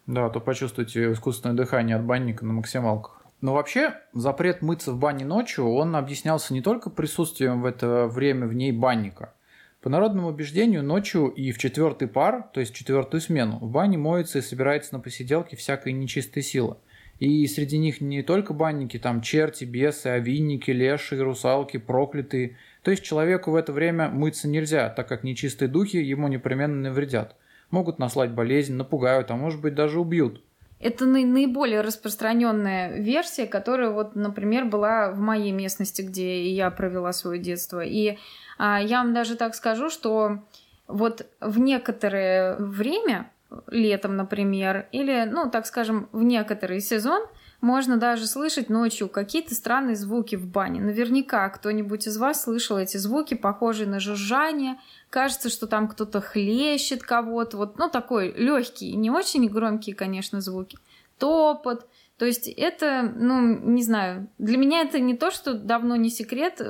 Да, 0.08 0.30
то 0.30 0.40
почувствуйте 0.40 1.12
искусственное 1.12 1.56
дыхание 1.56 1.98
от 1.98 2.04
банника 2.04 2.46
на 2.46 2.54
максималках. 2.54 3.22
Но 3.42 3.54
вообще 3.54 3.96
запрет 4.14 4.62
мыться 4.62 4.92
в 4.92 5.00
бане 5.00 5.26
ночью, 5.26 5.68
он 5.68 5.96
объяснялся 5.96 6.54
не 6.54 6.62
только 6.62 6.90
присутствием 6.90 7.62
в 7.62 7.66
это 7.66 8.08
время 8.08 8.48
в 8.48 8.54
ней 8.54 8.72
банника– 8.72 9.34
по 9.82 9.90
народному 9.90 10.30
убеждению, 10.30 10.84
ночью 10.84 11.28
и 11.28 11.52
в 11.52 11.58
четвертый 11.58 12.08
пар, 12.08 12.50
то 12.54 12.60
есть 12.60 12.74
четвертую 12.74 13.20
смену, 13.20 13.58
в 13.60 13.72
бане 13.72 13.98
моется 13.98 14.38
и 14.38 14.42
собирается 14.42 14.94
на 14.94 15.00
посиделке 15.00 15.56
всякая 15.56 15.92
нечистая 15.92 16.44
сила. 16.44 16.78
И 17.20 17.46
среди 17.48 17.78
них 17.78 18.02
не 18.02 18.24
только 18.24 18.54
банники, 18.54 18.98
там 18.98 19.22
черти, 19.22 19.64
бесы, 19.64 20.08
овинники, 20.08 20.72
леши, 20.72 21.22
русалки, 21.22 21.78
проклятые. 21.78 22.58
То 22.82 22.90
есть 22.90 23.04
человеку 23.04 23.52
в 23.52 23.56
это 23.56 23.72
время 23.74 24.10
мыться 24.10 24.48
нельзя, 24.48 24.90
так 24.90 25.08
как 25.08 25.24
нечистые 25.24 25.70
духи 25.70 25.98
ему 25.98 26.28
непременно 26.28 26.90
навредят. 26.90 27.36
Могут 27.70 28.00
наслать 28.00 28.32
болезнь, 28.32 28.74
напугают, 28.74 29.30
а 29.30 29.36
может 29.36 29.62
быть 29.62 29.76
даже 29.76 30.00
убьют. 30.00 30.44
Это 30.80 31.06
наиболее 31.06 31.82
распространенная 31.82 32.98
версия, 33.00 33.46
которая 33.46 33.92
вот, 33.92 34.16
например, 34.16 34.66
была 34.66 35.12
в 35.12 35.20
моей 35.20 35.52
местности, 35.52 36.02
где 36.02 36.50
я 36.50 36.72
провела 36.72 37.14
свое 37.14 37.40
детство. 37.40 37.82
И 37.82 38.18
я 38.62 39.00
вам 39.00 39.14
даже 39.14 39.36
так 39.36 39.56
скажу, 39.56 39.90
что 39.90 40.40
вот 40.88 41.26
в 41.40 41.60
некоторое 41.60 42.56
время, 42.58 43.32
летом, 43.68 44.16
например, 44.16 44.88
или, 44.92 45.28
ну, 45.30 45.50
так 45.50 45.66
скажем, 45.66 46.10
в 46.12 46.24
некоторый 46.24 46.80
сезон, 46.80 47.22
можно 47.62 47.98
даже 47.98 48.26
слышать 48.26 48.70
ночью 48.70 49.08
какие-то 49.08 49.54
странные 49.54 49.96
звуки 49.96 50.36
в 50.36 50.48
бане. 50.48 50.82
Наверняка 50.82 51.48
кто-нибудь 51.50 52.08
из 52.08 52.18
вас 52.18 52.44
слышал 52.44 52.78
эти 52.78 52.98
звуки, 52.98 53.36
похожие 53.36 53.88
на 53.88 54.00
жужжание. 54.00 54.78
Кажется, 55.10 55.50
что 55.50 55.68
там 55.68 55.88
кто-то 55.88 56.22
хлещет 56.22 57.04
кого-то. 57.04 57.58
Вот, 57.58 57.78
ну, 57.78 57.90
такой 57.90 58.32
легкий, 58.32 58.96
не 58.96 59.12
очень 59.12 59.48
громкие, 59.48 59.96
конечно, 59.96 60.42
звуки. 60.42 60.78
Топот. 61.20 61.88
То 62.22 62.28
есть 62.28 62.48
это, 62.48 63.02
ну, 63.02 63.42
не 63.42 63.82
знаю, 63.82 64.28
для 64.38 64.56
меня 64.60 64.82
это 64.82 65.00
не 65.00 65.18
то, 65.18 65.32
что 65.32 65.56
давно 65.56 65.96
не 65.96 66.12
секрет. 66.12 66.62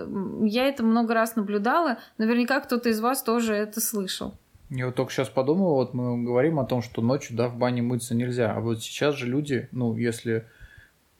Я 0.44 0.70
это 0.70 0.82
много 0.82 1.14
раз 1.14 1.36
наблюдала. 1.36 1.98
Наверняка 2.18 2.62
кто-то 2.62 2.88
из 2.88 3.02
вас 3.02 3.22
тоже 3.22 3.54
это 3.56 3.82
слышал. 3.82 4.34
Я 4.70 4.86
вот 4.86 4.96
только 4.96 5.12
сейчас 5.12 5.28
подумал, 5.28 5.74
вот 5.74 5.94
мы 5.94 6.24
говорим 6.24 6.58
о 6.62 6.66
том, 6.66 6.82
что 6.82 7.02
ночью, 7.02 7.36
да, 7.36 7.50
в 7.50 7.58
бане 7.58 7.82
мыться 7.82 8.16
нельзя. 8.16 8.54
А 8.54 8.62
вот 8.62 8.82
сейчас 8.82 9.16
же 9.16 9.28
люди, 9.28 9.68
ну, 9.74 9.94
если 9.98 10.46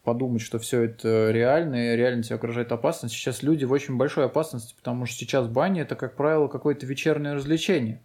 подумать, 0.06 0.42
что 0.42 0.60
все 0.60 0.84
это 0.84 1.32
реально, 1.32 1.92
и 1.92 1.98
реально 1.98 2.24
тебе 2.24 2.38
окружает 2.38 2.72
опасность. 2.72 3.14
Сейчас 3.14 3.44
люди 3.44 3.66
в 3.66 3.72
очень 3.74 3.98
большой 3.98 4.28
опасности, 4.28 4.76
потому 4.78 5.06
что 5.08 5.18
сейчас 5.18 5.50
баня 5.50 5.82
это, 5.82 5.98
как 5.98 6.16
правило, 6.16 6.48
какое-то 6.48 6.86
вечернее 6.86 7.34
развлечение. 7.34 8.02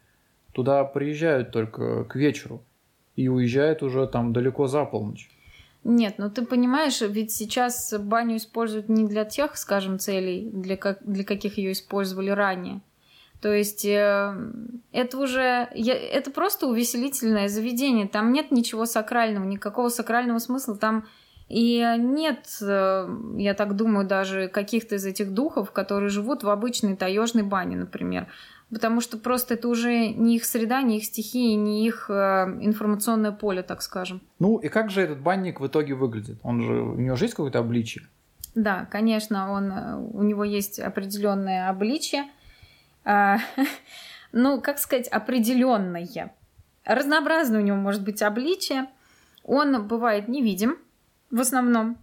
Туда 0.51 0.83
приезжают 0.83 1.53
только 1.53 2.03
к 2.03 2.17
вечеру 2.17 2.65
и 3.15 3.29
уезжают 3.29 3.85
уже 3.85 4.09
там 4.09 4.33
далеко 4.33 4.67
за 4.67 4.85
полночь. 4.87 5.31
Нет, 5.89 6.17
ну 6.19 6.29
ты 6.29 6.45
понимаешь, 6.45 7.01
ведь 7.01 7.31
сейчас 7.31 7.95
баню 7.97 8.39
используют 8.39 8.89
не 8.89 9.07
для 9.07 9.25
тех, 9.25 9.57
скажем, 9.57 10.01
целей, 10.01 10.51
для, 10.53 10.77
как, 10.77 10.99
для 11.03 11.23
каких 11.23 11.59
ее 11.59 11.71
использовали 11.71 12.31
ранее. 12.31 12.81
То 13.41 13.53
есть 13.53 13.85
э, 13.85 14.35
это 14.91 15.17
уже 15.17 15.69
я, 15.75 15.95
это 15.95 16.33
просто 16.33 16.67
увеселительное 16.67 17.47
заведение. 17.47 18.09
Там 18.09 18.33
нет 18.33 18.51
ничего 18.51 18.85
сакрального, 18.85 19.45
никакого 19.45 19.89
сакрального 19.89 20.41
смысла. 20.41 20.77
Там 20.77 21.07
и 21.49 21.87
нет, 21.99 22.49
э, 22.61 23.09
я 23.37 23.55
так 23.55 23.77
думаю, 23.77 24.09
даже 24.09 24.49
каких-то 24.49 24.97
из 24.97 25.07
этих 25.07 25.33
духов, 25.33 25.71
которые 25.71 26.09
живут 26.09 26.43
в 26.43 26.51
обычной 26.51 26.97
таежной 26.97 27.45
бане, 27.45 27.77
например. 27.77 28.27
Потому 28.71 29.01
что 29.01 29.17
просто 29.17 29.55
это 29.55 29.69
уже 29.69 30.09
не 30.09 30.37
их 30.37 30.45
среда, 30.45 30.83
не 30.83 30.99
их 30.99 31.05
стихии, 31.05 31.55
не 31.55 31.87
их 31.87 32.11
э, 32.11 32.13
информационное 32.61 33.31
поле, 33.31 33.63
так 33.63 33.81
скажем. 33.81 34.21
Ну 34.41 34.59
и 34.59 34.69
как 34.69 34.91
же 34.91 35.03
этот 35.03 35.21
банник 35.21 35.61
в 35.61 35.67
итоге 35.67 35.95
выглядит? 35.95 36.39
Он 36.43 36.61
же, 36.61 36.73
у 36.73 36.97
него 36.97 37.15
же 37.15 37.27
есть 37.27 37.35
какое-то 37.35 37.61
обличие? 37.61 38.09
Да, 38.57 38.87
конечно, 38.91 39.53
он, 39.53 39.71
э, 39.71 39.97
у 39.97 40.23
него 40.25 40.43
есть 40.43 40.81
определенное 40.81 41.69
обличие. 41.69 42.25
А, 43.05 43.39
ну, 44.33 44.61
как 44.61 44.79
сказать, 44.79 45.07
определенное. 45.09 46.35
Разнообразное 46.85 47.61
у 47.61 47.65
него 47.65 47.77
может 47.77 48.03
быть 48.03 48.21
обличие. 48.21 48.87
Он 49.45 49.87
бывает 49.87 50.27
невидим, 50.27 50.77
в 51.31 51.41
основном. 51.41 51.99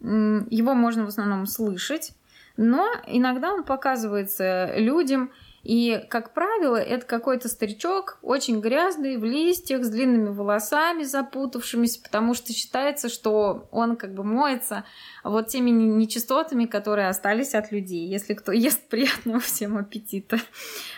Его 0.00 0.74
можно 0.74 1.04
в 1.04 1.08
основном 1.08 1.46
слышать, 1.46 2.12
но 2.56 2.88
иногда 3.06 3.54
он 3.54 3.62
показывается 3.62 4.72
людям, 4.76 5.30
и, 5.62 6.04
как 6.08 6.34
правило, 6.34 6.76
это 6.76 7.06
какой-то 7.06 7.48
старичок, 7.48 8.18
очень 8.20 8.60
грязный, 8.60 9.16
в 9.16 9.24
листьях, 9.24 9.84
с 9.84 9.88
длинными 9.88 10.30
волосами 10.30 11.04
запутавшимися, 11.04 12.02
потому 12.02 12.34
что 12.34 12.52
считается, 12.52 13.08
что 13.08 13.68
он 13.70 13.96
как 13.96 14.12
бы 14.12 14.24
моется 14.24 14.84
вот 15.22 15.48
теми 15.48 15.70
нечистотами, 15.70 16.64
которые 16.64 17.08
остались 17.08 17.54
от 17.54 17.70
людей, 17.70 18.08
если 18.08 18.34
кто 18.34 18.50
ест 18.52 18.88
приятного 18.88 19.38
всем 19.38 19.78
аппетита. 19.78 20.38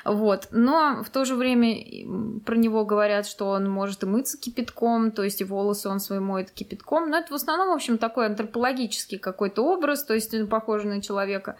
Вот. 0.04 0.48
Но 0.50 1.02
в 1.04 1.10
то 1.10 1.26
же 1.26 1.34
время 1.34 2.40
про 2.46 2.56
него 2.56 2.86
говорят, 2.86 3.26
что 3.26 3.48
он 3.48 3.68
может 3.68 4.02
и 4.02 4.06
мыться 4.06 4.38
кипятком, 4.38 5.10
то 5.10 5.22
есть 5.22 5.42
и 5.42 5.44
волосы 5.44 5.90
он 5.90 6.00
свои 6.00 6.20
моет 6.20 6.50
кипятком. 6.50 7.10
Но 7.10 7.18
это 7.18 7.30
в 7.30 7.36
основном, 7.36 7.68
в 7.68 7.74
общем, 7.74 7.98
такой 7.98 8.26
антропологический 8.26 9.18
какой-то 9.18 9.62
образ, 9.62 10.04
то 10.04 10.14
есть 10.14 10.48
похожий 10.48 10.88
на 10.88 11.02
человека. 11.02 11.58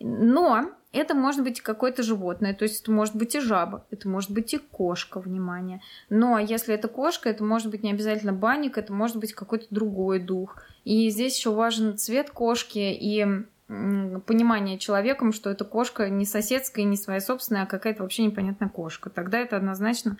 Но 0.00 0.70
это 0.92 1.14
может 1.14 1.42
быть 1.42 1.60
какое-то 1.60 2.02
животное, 2.02 2.54
то 2.54 2.62
есть 2.62 2.82
это 2.82 2.92
может 2.92 3.16
быть 3.16 3.34
и 3.34 3.40
жаба, 3.40 3.84
это 3.90 4.08
может 4.08 4.30
быть 4.30 4.54
и 4.54 4.58
кошка, 4.58 5.20
внимание. 5.20 5.80
Но 6.08 6.38
если 6.38 6.74
это 6.74 6.88
кошка, 6.88 7.28
это 7.28 7.42
может 7.44 7.70
быть 7.70 7.82
не 7.82 7.90
обязательно 7.90 8.32
банник, 8.32 8.78
это 8.78 8.92
может 8.92 9.16
быть 9.16 9.32
какой-то 9.32 9.66
другой 9.70 10.20
дух. 10.20 10.62
И 10.84 11.10
здесь 11.10 11.36
еще 11.36 11.52
важен 11.52 11.98
цвет 11.98 12.30
кошки 12.30 12.78
и 12.78 13.44
понимание 13.66 14.78
человеком, 14.78 15.32
что 15.32 15.50
эта 15.50 15.64
кошка 15.64 16.10
не 16.10 16.26
соседская, 16.26 16.84
не 16.84 16.96
своя 16.96 17.20
собственная, 17.20 17.62
а 17.62 17.66
какая-то 17.66 18.02
вообще 18.02 18.24
непонятная 18.24 18.68
кошка. 18.68 19.10
Тогда 19.10 19.38
это 19.38 19.56
однозначно 19.56 20.18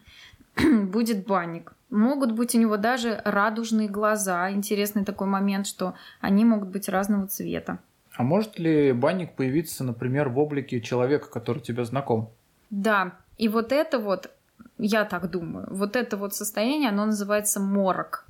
будет 0.57 1.27
банник. 1.27 1.75
Могут 1.91 2.33
быть 2.33 2.55
у 2.55 2.59
него 2.59 2.77
даже 2.77 3.21
радужные 3.25 3.89
глаза. 3.89 4.51
Интересный 4.51 5.05
такой 5.05 5.27
момент, 5.27 5.67
что 5.67 5.95
они 6.21 6.45
могут 6.45 6.71
быть 6.71 6.89
разного 6.89 7.29
цвета. 7.29 7.79
А 8.17 8.23
может 8.23 8.59
ли 8.59 8.93
банник 8.93 9.35
появиться, 9.35 9.85
например, 9.85 10.29
в 10.29 10.39
облике 10.39 10.81
человека, 10.81 11.29
который 11.31 11.61
тебе 11.61 11.85
знаком? 11.85 12.31
Да, 12.71 13.13
и 13.39 13.49
вот 13.49 13.73
это 13.73 13.99
вот, 13.99 14.31
я 14.79 15.05
так 15.05 15.31
думаю, 15.31 15.67
вот 15.71 15.97
это 15.97 16.17
вот 16.17 16.35
состояние, 16.35 16.91
оно 16.91 17.07
называется 17.07 17.61
морок. 17.61 18.27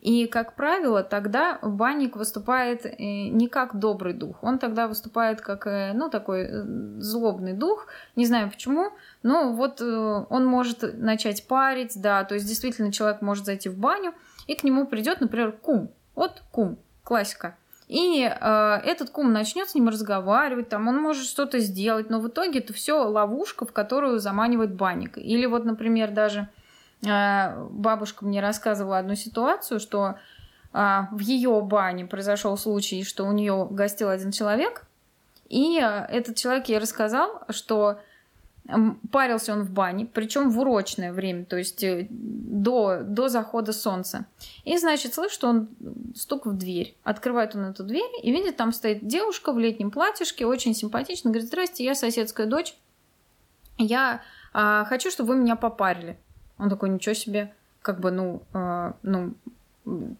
И, 0.00 0.26
как 0.26 0.54
правило, 0.54 1.02
тогда 1.02 1.58
банник 1.62 2.16
выступает 2.16 2.86
э, 2.86 2.94
не 2.98 3.48
как 3.48 3.78
добрый 3.78 4.14
дух, 4.14 4.42
он 4.42 4.58
тогда 4.58 4.88
выступает 4.88 5.42
как, 5.42 5.66
э, 5.66 5.92
ну, 5.92 6.08
такой 6.08 6.44
э, 6.44 6.64
злобный 6.98 7.52
дух, 7.52 7.86
не 8.16 8.24
знаю 8.24 8.50
почему, 8.50 8.92
но 9.22 9.52
вот 9.52 9.82
он 9.82 10.46
может 10.46 10.98
начать 10.98 11.46
парить, 11.46 12.00
да, 12.00 12.24
то 12.24 12.34
есть 12.34 12.46
действительно 12.46 12.92
человек 12.92 13.20
может 13.20 13.44
зайти 13.44 13.68
в 13.68 13.76
баню, 13.76 14.14
и 14.46 14.54
к 14.54 14.64
нему 14.64 14.86
придет, 14.86 15.20
например, 15.20 15.52
кум. 15.52 15.90
Вот 16.14 16.42
кум, 16.50 16.78
классика. 17.04 17.56
И 17.90 18.22
э, 18.22 18.80
этот 18.84 19.10
кум 19.10 19.32
начнет 19.32 19.68
с 19.68 19.74
ним 19.74 19.88
разговаривать, 19.88 20.68
там 20.68 20.86
он 20.86 20.98
может 20.98 21.26
что-то 21.26 21.58
сделать, 21.58 22.08
но 22.08 22.20
в 22.20 22.28
итоге 22.28 22.60
это 22.60 22.72
все 22.72 23.02
ловушка, 23.02 23.66
в 23.66 23.72
которую 23.72 24.20
заманивает 24.20 24.72
банник. 24.72 25.18
Или 25.18 25.44
вот, 25.46 25.64
например, 25.64 26.12
даже 26.12 26.46
э, 27.04 27.66
бабушка 27.68 28.24
мне 28.24 28.40
рассказывала 28.40 28.98
одну 28.98 29.16
ситуацию, 29.16 29.80
что 29.80 30.14
э, 30.72 31.00
в 31.10 31.18
ее 31.18 31.60
бане 31.62 32.06
произошел 32.06 32.56
случай, 32.56 33.02
что 33.02 33.24
у 33.24 33.32
нее 33.32 33.66
гостил 33.68 34.08
один 34.08 34.30
человек, 34.30 34.84
и 35.48 35.80
э, 35.82 36.06
этот 36.12 36.36
человек 36.36 36.68
ей 36.68 36.78
рассказал, 36.78 37.42
что 37.48 37.98
Парился 39.10 39.52
он 39.52 39.62
в 39.62 39.70
бане, 39.70 40.06
причем 40.06 40.50
в 40.50 40.58
урочное 40.60 41.12
время, 41.12 41.44
то 41.44 41.56
есть 41.56 41.82
э, 41.82 42.06
до, 42.10 43.00
до 43.02 43.28
захода 43.28 43.72
солнца. 43.72 44.26
И, 44.64 44.76
значит, 44.78 45.14
слышит, 45.14 45.34
что 45.34 45.48
он 45.48 45.68
стук 46.14 46.46
в 46.46 46.56
дверь. 46.56 46.96
Открывает 47.02 47.54
он 47.54 47.64
эту 47.64 47.84
дверь 47.84 48.10
и 48.22 48.30
видит, 48.30 48.56
там 48.56 48.72
стоит 48.72 49.06
девушка 49.06 49.52
в 49.52 49.58
летнем 49.58 49.90
платьишке, 49.90 50.46
очень 50.46 50.74
симпатично. 50.74 51.30
Говорит, 51.30 51.48
здрасте, 51.48 51.84
я 51.84 51.94
соседская 51.94 52.46
дочь. 52.46 52.74
Я 53.78 54.22
а, 54.52 54.84
хочу, 54.84 55.10
чтобы 55.10 55.30
вы 55.30 55.40
меня 55.40 55.56
попарили. 55.56 56.18
Он 56.58 56.68
такой, 56.68 56.90
ничего 56.90 57.14
себе, 57.14 57.54
как 57.82 58.00
бы, 58.00 58.10
ну, 58.10 58.42
а, 58.52 58.94
ну, 59.02 59.34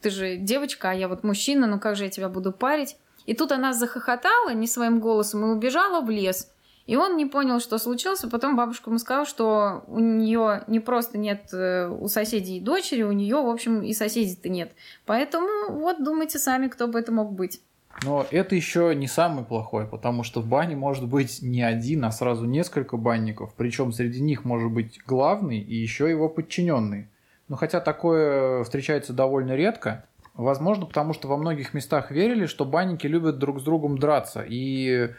ты 0.00 0.10
же 0.10 0.36
девочка, 0.36 0.90
а 0.90 0.94
я 0.94 1.08
вот 1.08 1.22
мужчина, 1.22 1.66
ну 1.66 1.78
как 1.78 1.96
же 1.96 2.04
я 2.04 2.10
тебя 2.10 2.28
буду 2.28 2.52
парить? 2.52 2.96
И 3.26 3.34
тут 3.34 3.52
она 3.52 3.72
захохотала 3.72 4.52
не 4.54 4.66
своим 4.66 5.00
голосом 5.00 5.44
и 5.44 5.48
убежала 5.48 6.00
в 6.00 6.10
лес. 6.10 6.50
И 6.86 6.96
он 6.96 7.16
не 7.16 7.26
понял, 7.26 7.60
что 7.60 7.78
случилось. 7.78 8.24
Потом 8.30 8.56
бабушка 8.56 8.90
ему 8.90 8.98
сказала, 8.98 9.26
что 9.26 9.84
у 9.86 10.00
нее 10.00 10.64
не 10.66 10.80
просто 10.80 11.18
нет 11.18 11.48
э, 11.52 11.88
у 11.88 12.08
соседей 12.08 12.60
дочери, 12.60 13.02
у 13.02 13.12
нее, 13.12 13.36
в 13.36 13.48
общем, 13.48 13.82
и 13.82 13.92
соседей-то 13.92 14.48
нет. 14.48 14.72
Поэтому 15.06 15.70
вот 15.70 16.02
думайте 16.02 16.38
сами, 16.38 16.68
кто 16.68 16.88
бы 16.88 16.98
это 16.98 17.12
мог 17.12 17.32
быть. 17.32 17.60
Но 18.04 18.26
это 18.30 18.54
еще 18.54 18.94
не 18.94 19.06
самый 19.06 19.44
плохой, 19.44 19.86
потому 19.86 20.22
что 20.22 20.40
в 20.40 20.46
бане 20.46 20.74
может 20.74 21.06
быть 21.06 21.42
не 21.42 21.62
один, 21.62 22.04
а 22.04 22.12
сразу 22.12 22.46
несколько 22.46 22.96
банников. 22.96 23.52
Причем 23.56 23.92
среди 23.92 24.20
них 24.20 24.44
может 24.44 24.70
быть 24.70 25.00
главный 25.06 25.58
и 25.58 25.74
еще 25.74 26.08
его 26.08 26.28
подчиненный. 26.28 27.08
Но 27.48 27.56
хотя 27.56 27.80
такое 27.80 28.64
встречается 28.64 29.12
довольно 29.12 29.54
редко, 29.54 30.06
возможно, 30.34 30.86
потому 30.86 31.12
что 31.12 31.28
во 31.28 31.36
многих 31.36 31.74
местах 31.74 32.10
верили, 32.10 32.46
что 32.46 32.64
банники 32.64 33.06
любят 33.06 33.38
друг 33.38 33.60
с 33.60 33.62
другом 33.64 33.98
драться. 33.98 34.44
И 34.48 35.10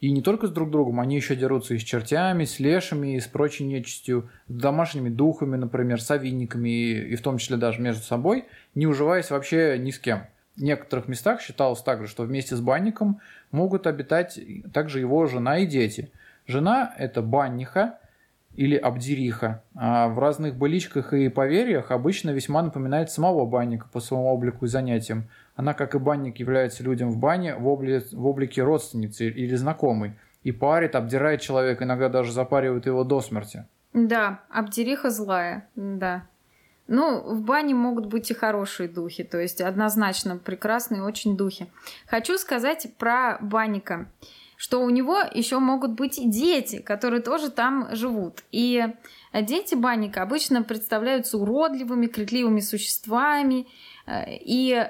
и 0.00 0.12
не 0.12 0.22
только 0.22 0.46
с 0.46 0.50
друг 0.50 0.70
другом, 0.70 1.00
они 1.00 1.16
еще 1.16 1.34
дерутся 1.34 1.74
и 1.74 1.78
с 1.78 1.82
чертями, 1.82 2.44
с 2.44 2.60
лешами, 2.60 3.16
и 3.16 3.20
с 3.20 3.26
прочей 3.26 3.64
нечистью, 3.64 4.30
с 4.46 4.54
домашними 4.54 5.08
духами, 5.08 5.56
например, 5.56 6.00
с 6.00 6.10
овинниками, 6.10 6.68
и, 6.68 7.16
в 7.16 7.22
том 7.22 7.38
числе 7.38 7.56
даже 7.56 7.80
между 7.80 8.02
собой, 8.02 8.44
не 8.74 8.86
уживаясь 8.86 9.30
вообще 9.30 9.76
ни 9.78 9.90
с 9.90 9.98
кем. 9.98 10.26
В 10.56 10.62
некоторых 10.62 11.08
местах 11.08 11.40
считалось 11.40 11.82
также, 11.82 12.08
что 12.08 12.24
вместе 12.24 12.54
с 12.54 12.60
банником 12.60 13.20
могут 13.50 13.86
обитать 13.86 14.38
также 14.72 15.00
его 15.00 15.26
жена 15.26 15.58
и 15.58 15.66
дети. 15.66 16.10
Жена– 16.46 16.94
это 16.98 17.20
банниха 17.20 17.98
или 18.54 18.74
абдириха. 18.76 19.62
А 19.76 20.08
в 20.08 20.18
разных 20.18 20.56
быличках 20.56 21.12
и 21.12 21.28
поверьях 21.28 21.92
обычно 21.92 22.30
весьма 22.30 22.62
напоминает 22.62 23.10
самого 23.10 23.46
банника 23.46 23.86
по 23.92 24.00
своему 24.00 24.28
облику 24.32 24.64
и 24.64 24.68
занятиям. 24.68 25.28
Она, 25.58 25.74
как 25.74 25.96
и 25.96 25.98
банник, 25.98 26.38
является 26.38 26.84
людям 26.84 27.10
в 27.10 27.18
бане 27.18 27.56
в, 27.56 27.66
обли... 27.66 28.00
в 28.12 28.26
облике 28.26 28.62
родственницы 28.62 29.28
или 29.28 29.56
знакомой. 29.56 30.12
И 30.44 30.52
парит, 30.52 30.94
обдирает 30.94 31.40
человека, 31.40 31.82
иногда 31.82 32.08
даже 32.08 32.30
запаривает 32.30 32.86
его 32.86 33.02
до 33.02 33.20
смерти. 33.20 33.66
Да, 33.92 34.44
обдериха 34.50 35.10
злая, 35.10 35.68
да. 35.74 36.28
Ну, 36.86 37.34
в 37.34 37.40
бане 37.40 37.74
могут 37.74 38.06
быть 38.06 38.30
и 38.30 38.34
хорошие 38.34 38.88
духи, 38.88 39.24
то 39.24 39.40
есть 39.40 39.60
однозначно 39.60 40.36
прекрасные 40.36 41.02
очень 41.02 41.36
духи. 41.36 41.66
Хочу 42.06 42.38
сказать 42.38 42.86
про 42.96 43.38
банника, 43.40 44.06
что 44.56 44.80
у 44.80 44.90
него 44.90 45.18
еще 45.34 45.58
могут 45.58 45.94
быть 45.94 46.18
и 46.18 46.30
дети, 46.30 46.78
которые 46.78 47.20
тоже 47.20 47.50
там 47.50 47.88
живут. 47.96 48.44
И 48.52 48.86
дети 49.34 49.74
банника 49.74 50.22
обычно 50.22 50.62
представляются 50.62 51.36
уродливыми, 51.36 52.06
крикливыми 52.06 52.60
существами, 52.60 53.66
и 54.06 54.86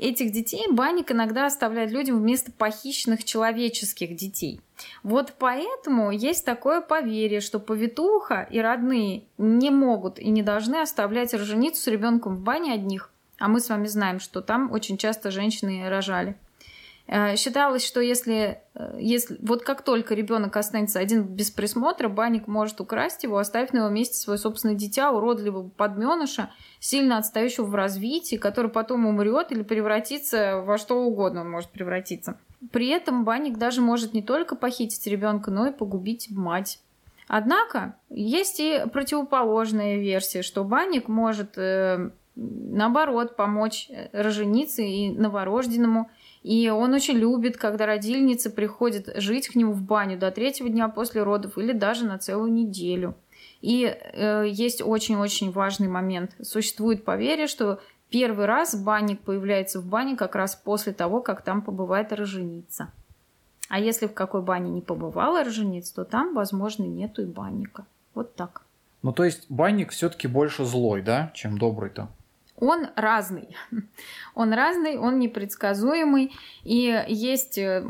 этих 0.00 0.32
детей 0.32 0.66
банник 0.70 1.12
иногда 1.12 1.46
оставляет 1.46 1.90
людям 1.90 2.18
вместо 2.18 2.50
похищенных 2.50 3.24
человеческих 3.24 4.16
детей. 4.16 4.60
Вот 5.02 5.34
поэтому 5.38 6.10
есть 6.10 6.44
такое 6.44 6.80
поверье, 6.80 7.40
что 7.40 7.60
повитуха 7.60 8.48
и 8.50 8.60
родные 8.60 9.24
не 9.38 9.70
могут 9.70 10.18
и 10.18 10.30
не 10.30 10.42
должны 10.42 10.80
оставлять 10.80 11.34
роженицу 11.34 11.80
с 11.80 11.86
ребенком 11.86 12.34
в 12.34 12.40
бане 12.40 12.72
одних. 12.72 13.10
А 13.38 13.48
мы 13.48 13.60
с 13.60 13.68
вами 13.68 13.86
знаем, 13.86 14.20
что 14.20 14.42
там 14.42 14.72
очень 14.72 14.96
часто 14.96 15.30
женщины 15.30 15.88
рожали. 15.88 16.36
Э, 17.12 17.34
считалось, 17.34 17.84
что 17.84 18.00
если, 18.00 18.62
э, 18.74 18.96
если 19.00 19.36
вот 19.42 19.64
как 19.64 19.82
только 19.82 20.14
ребенок 20.14 20.56
останется 20.56 21.00
один 21.00 21.24
без 21.24 21.50
присмотра, 21.50 22.08
банник 22.08 22.46
может 22.46 22.80
украсть 22.80 23.24
его, 23.24 23.38
оставив 23.38 23.72
на 23.72 23.78
его 23.78 23.88
месте 23.88 24.14
свое 24.14 24.38
собственное 24.38 24.76
дитя, 24.76 25.10
уродливого 25.10 25.68
подменыша, 25.70 26.50
сильно 26.78 27.18
отстающего 27.18 27.64
в 27.64 27.74
развитии, 27.74 28.36
который 28.36 28.70
потом 28.70 29.06
умрет 29.06 29.50
или 29.50 29.64
превратится 29.64 30.62
во 30.64 30.78
что 30.78 31.02
угодно 31.02 31.40
он 31.40 31.50
может 31.50 31.70
превратиться. 31.70 32.38
При 32.70 32.86
этом 32.90 33.24
банник 33.24 33.58
даже 33.58 33.80
может 33.80 34.14
не 34.14 34.22
только 34.22 34.54
похитить 34.54 35.04
ребенка, 35.08 35.50
но 35.50 35.66
и 35.66 35.72
погубить 35.72 36.30
мать. 36.30 36.78
Однако 37.26 37.96
есть 38.08 38.60
и 38.60 38.84
противоположная 38.92 39.96
версия, 39.96 40.42
что 40.42 40.62
банник 40.62 41.08
может 41.08 41.58
э, 41.58 42.10
наоборот 42.36 43.34
помочь 43.34 43.90
роженице 44.12 44.86
и 44.86 45.10
новорожденному– 45.10 46.08
и 46.42 46.70
он 46.70 46.94
очень 46.94 47.16
любит, 47.18 47.56
когда 47.56 47.86
родильница 47.86 48.50
приходит 48.50 49.12
жить 49.16 49.48
к 49.48 49.54
нему 49.54 49.72
в 49.72 49.82
баню 49.82 50.18
до 50.18 50.30
третьего 50.30 50.68
дня 50.70 50.88
после 50.88 51.22
родов 51.22 51.58
или 51.58 51.72
даже 51.72 52.06
на 52.06 52.18
целую 52.18 52.52
неделю. 52.52 53.14
И 53.60 53.84
э, 53.84 54.46
есть 54.48 54.80
очень-очень 54.80 55.50
важный 55.50 55.88
момент. 55.88 56.34
Существует 56.42 57.04
поверье, 57.04 57.46
что 57.46 57.80
первый 58.08 58.46
раз 58.46 58.74
банник 58.74 59.20
появляется 59.20 59.80
в 59.80 59.86
бане 59.86 60.16
как 60.16 60.34
раз 60.34 60.56
после 60.56 60.94
того, 60.94 61.20
как 61.20 61.42
там 61.42 61.60
побывает 61.60 62.12
роженица. 62.12 62.90
А 63.68 63.78
если 63.78 64.06
в 64.06 64.14
какой 64.14 64.40
бане 64.42 64.70
не 64.70 64.80
побывала 64.80 65.44
роженица, 65.44 65.94
то 65.94 66.04
там, 66.04 66.34
возможно, 66.34 66.84
нету 66.84 67.22
и 67.22 67.26
банника. 67.26 67.84
Вот 68.14 68.34
так. 68.34 68.62
Ну, 69.02 69.12
то 69.12 69.24
есть 69.24 69.46
банник 69.50 69.92
все-таки 69.92 70.26
больше 70.26 70.64
злой, 70.64 71.02
да, 71.02 71.30
чем 71.34 71.58
добрый-то? 71.58 72.08
Он 72.60 72.88
разный. 72.94 73.56
Он 74.34 74.52
разный, 74.52 74.96
он 74.96 75.18
непредсказуемый. 75.18 76.32
И 76.62 77.04
есть 77.08 77.58
э, 77.58 77.84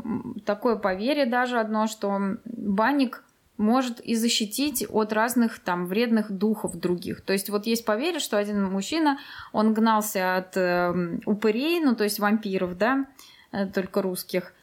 такое 0.45 0.75
поверье 0.75 1.25
даже 1.25 1.59
одно, 1.59 1.87
что 1.87 2.19
банник 2.45 3.23
может 3.61 3.99
и 3.99 4.15
защитить 4.15 4.85
от 4.89 5.13
разных 5.13 5.59
там 5.59 5.85
вредных 5.85 6.31
духов 6.31 6.75
других. 6.75 7.21
То 7.21 7.31
есть 7.31 7.49
вот 7.49 7.67
есть 7.67 7.85
поверье, 7.85 8.19
что 8.19 8.37
один 8.37 8.63
мужчина, 8.65 9.19
он 9.53 9.73
гнался 9.73 10.37
от 10.37 10.57
э, 10.57 11.19
упырей, 11.25 11.79
ну 11.79 11.95
то 11.95 12.03
есть 12.03 12.19
вампиров, 12.19 12.77
да, 12.77 13.05
э, 13.51 13.67
только 13.67 14.01
русских, 14.01 14.53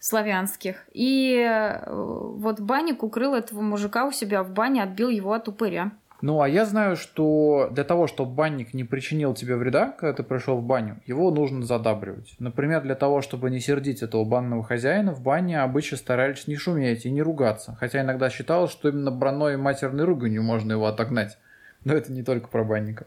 славянских. 0.00 0.84
И 0.92 1.36
э, 1.36 1.90
вот 1.90 2.60
банник 2.60 3.02
укрыл 3.02 3.34
этого 3.34 3.60
мужика 3.60 4.04
у 4.04 4.10
себя 4.10 4.42
в 4.42 4.50
бане, 4.50 4.82
отбил 4.82 5.08
его 5.08 5.32
от 5.32 5.48
упыря. 5.48 5.92
Ну, 6.22 6.42
а 6.42 6.48
я 6.48 6.66
знаю, 6.66 6.96
что 6.96 7.70
для 7.72 7.84
того, 7.84 8.06
чтобы 8.06 8.34
банник 8.34 8.74
не 8.74 8.84
причинил 8.84 9.32
тебе 9.32 9.56
вреда, 9.56 9.94
когда 9.98 10.12
ты 10.12 10.22
пришел 10.22 10.58
в 10.58 10.62
баню, 10.62 11.00
его 11.06 11.30
нужно 11.30 11.64
задабривать. 11.64 12.34
Например, 12.38 12.82
для 12.82 12.94
того, 12.94 13.22
чтобы 13.22 13.50
не 13.50 13.60
сердить 13.60 14.02
этого 14.02 14.24
банного 14.24 14.62
хозяина, 14.62 15.12
в 15.12 15.22
бане 15.22 15.62
обычно 15.62 15.96
старались 15.96 16.46
не 16.46 16.56
шуметь 16.56 17.06
и 17.06 17.10
не 17.10 17.22
ругаться. 17.22 17.76
Хотя 17.80 18.02
иногда 18.02 18.28
считалось, 18.28 18.70
что 18.70 18.90
именно 18.90 19.10
браной 19.10 19.54
и 19.54 19.56
матерной 19.56 20.04
руганью 20.04 20.42
можно 20.42 20.72
его 20.72 20.86
отогнать. 20.86 21.38
Но 21.84 21.94
это 21.94 22.12
не 22.12 22.22
только 22.22 22.48
про 22.48 22.64
банника. 22.64 23.06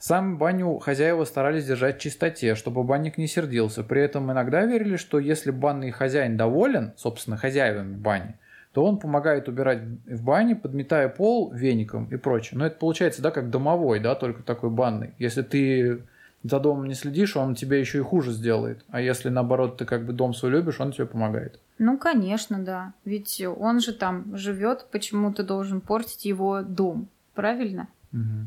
Сам 0.00 0.36
баню 0.36 0.78
хозяева 0.78 1.24
старались 1.24 1.64
держать 1.64 1.98
в 1.98 2.00
чистоте, 2.00 2.56
чтобы 2.56 2.82
банник 2.82 3.18
не 3.18 3.28
сердился. 3.28 3.84
При 3.84 4.02
этом 4.02 4.32
иногда 4.32 4.64
верили, 4.64 4.96
что 4.96 5.20
если 5.20 5.52
банный 5.52 5.92
хозяин 5.92 6.36
доволен, 6.36 6.92
собственно, 6.96 7.36
хозяевами 7.36 7.94
бани, 7.94 8.34
то 8.72 8.84
он 8.84 8.98
помогает 8.98 9.48
убирать 9.48 9.82
в 10.06 10.22
бане, 10.22 10.56
подметая 10.56 11.08
пол 11.08 11.52
веником 11.52 12.06
и 12.06 12.16
прочее. 12.16 12.58
Но 12.58 12.66
это 12.66 12.76
получается, 12.78 13.22
да, 13.22 13.30
как 13.30 13.50
домовой, 13.50 14.00
да, 14.00 14.14
только 14.14 14.42
такой 14.42 14.70
банный. 14.70 15.14
Если 15.18 15.42
ты 15.42 16.02
за 16.42 16.58
домом 16.58 16.88
не 16.88 16.94
следишь, 16.94 17.36
он 17.36 17.54
тебе 17.54 17.80
еще 17.80 17.98
и 17.98 18.02
хуже 18.02 18.32
сделает. 18.32 18.84
А 18.88 19.00
если, 19.00 19.28
наоборот, 19.28 19.76
ты 19.76 19.84
как 19.84 20.04
бы 20.04 20.12
дом 20.12 20.34
свой 20.34 20.50
любишь, 20.52 20.80
он 20.80 20.92
тебе 20.92 21.06
помогает. 21.06 21.60
Ну, 21.78 21.98
конечно, 21.98 22.58
да. 22.58 22.94
Ведь 23.04 23.42
он 23.58 23.80
же 23.80 23.92
там 23.92 24.36
живет, 24.36 24.86
почему 24.90 25.32
ты 25.32 25.42
должен 25.42 25.80
портить 25.80 26.24
его 26.24 26.62
дом, 26.62 27.08
правильно? 27.34 27.88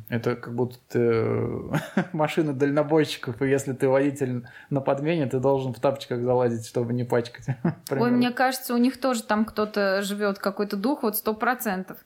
Это 0.10 0.36
как 0.36 0.54
будто 0.54 0.78
ты 0.90 2.04
машина 2.14 2.54
дальнобойщиков, 2.54 3.42
и 3.42 3.50
если 3.50 3.74
ты 3.74 3.90
водитель 3.90 4.48
на 4.70 4.80
подмене, 4.80 5.26
ты 5.26 5.40
должен 5.40 5.74
в 5.74 5.80
тапочках 5.80 6.22
залазить, 6.22 6.68
чтобы 6.68 6.94
не 6.94 7.04
пачкать. 7.04 7.48
Ой, 7.90 8.12
мне 8.12 8.32
кажется, 8.32 8.76
у 8.76 8.78
них 8.78 9.00
тоже 9.00 9.24
там 9.24 9.44
кто-то 9.46 10.04
живет, 10.04 10.38
какой-то 10.38 10.78
дух, 10.78 11.02
вот 11.04 11.18
сто 11.18 11.34
процентов. 11.34 11.98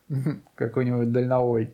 Какой-нибудь 0.55 1.11
дальновой. 1.11 1.73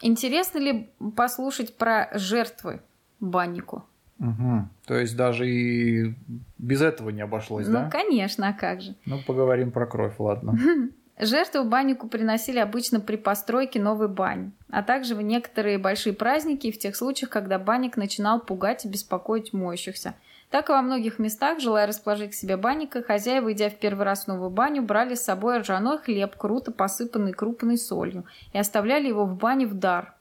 Интересно 0.00 0.58
ли 0.58 0.90
послушать 1.16 1.76
про 1.76 2.08
жертвы 2.14 2.80
баннику? 3.20 3.84
Угу. 4.18 4.68
То 4.86 4.98
есть 4.98 5.16
даже 5.16 5.48
и 5.48 6.14
без 6.58 6.82
этого 6.82 7.10
не 7.10 7.22
обошлось, 7.22 7.66
ну, 7.66 7.72
да? 7.72 7.84
Ну, 7.84 7.90
конечно, 7.90 8.48
а 8.48 8.52
как 8.52 8.80
же? 8.80 8.94
Ну, 9.04 9.20
поговорим 9.26 9.70
про 9.70 9.86
кровь, 9.86 10.14
ладно. 10.18 10.58
Жертву 11.20 11.64
баннику 11.64 12.08
приносили 12.08 12.58
обычно 12.60 13.00
при 13.00 13.16
постройке 13.16 13.80
новой 13.80 14.08
бани, 14.08 14.52
а 14.70 14.84
также 14.84 15.16
в 15.16 15.22
некоторые 15.22 15.78
большие 15.78 16.12
праздники 16.12 16.68
и 16.68 16.72
в 16.72 16.78
тех 16.78 16.94
случаях, 16.94 17.30
когда 17.30 17.58
банник 17.58 17.96
начинал 17.96 18.40
пугать 18.40 18.84
и 18.84 18.88
беспокоить 18.88 19.52
моющихся. 19.52 20.14
Так 20.50 20.70
и 20.70 20.72
во 20.72 20.80
многих 20.80 21.18
местах, 21.18 21.60
желая 21.60 21.86
расположить 21.86 22.30
к 22.30 22.34
себе 22.34 22.56
банника, 22.56 23.02
хозяева, 23.02 23.52
идя 23.52 23.68
в 23.68 23.78
первый 23.78 24.04
раз 24.04 24.24
в 24.24 24.28
новую 24.28 24.50
баню, 24.50 24.82
брали 24.82 25.14
с 25.14 25.24
собой 25.24 25.58
ржаной 25.58 25.98
хлеб, 25.98 26.36
круто 26.36 26.70
посыпанный 26.70 27.32
крупной 27.32 27.76
солью, 27.76 28.24
и 28.52 28.58
оставляли 28.58 29.08
его 29.08 29.26
в 29.26 29.36
бане 29.36 29.66
в 29.66 29.74
дар, 29.74 30.14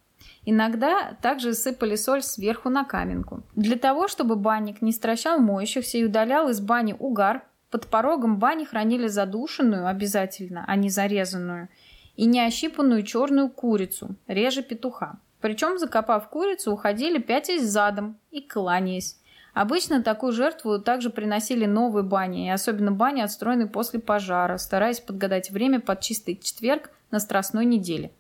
Иногда 0.46 1.18
также 1.22 1.54
сыпали 1.54 1.96
соль 1.96 2.22
сверху 2.22 2.70
на 2.70 2.84
каменку. 2.84 3.44
Для 3.56 3.78
того, 3.78 4.08
чтобы 4.08 4.36
банник 4.36 4.82
не 4.82 4.92
стращал 4.92 5.40
моющихся 5.40 5.98
и 5.98 6.04
удалял 6.04 6.50
из 6.50 6.60
бани 6.62 6.96
угар, 6.98 7.44
под 7.70 7.88
порогом 7.88 8.40
бани 8.40 8.64
хранили 8.64 9.08
задушенную 9.08 9.88
обязательно, 9.88 10.64
а 10.68 10.76
не 10.76 10.90
зарезанную, 10.90 11.70
и 12.16 12.26
неощипанную 12.26 13.04
черную 13.04 13.50
курицу, 13.50 14.16
реже 14.28 14.64
петуха. 14.64 15.20
Причем, 15.42 15.78
закопав 15.78 16.30
курицу, 16.30 16.72
уходили 16.72 17.20
пятясь 17.20 17.64
задом 17.64 18.18
и 18.32 18.42
кланяясь. 18.42 19.18
Обычно 19.58 20.04
такую 20.04 20.34
жертву 20.34 20.78
также 20.78 21.10
приносили 21.10 21.66
новые 21.66 22.04
бани, 22.04 22.46
и 22.46 22.50
особенно 22.52 22.92
бани, 22.92 23.22
отстроенные 23.22 23.66
после 23.66 24.00
пожара, 24.00 24.58
стараясь 24.58 25.00
подгадать 25.00 25.50
время 25.50 25.80
под 25.80 26.00
чистый 26.02 26.40
четверг 26.40 26.92
на 27.10 27.20
Страстной 27.20 27.66
неделе. 27.66 28.12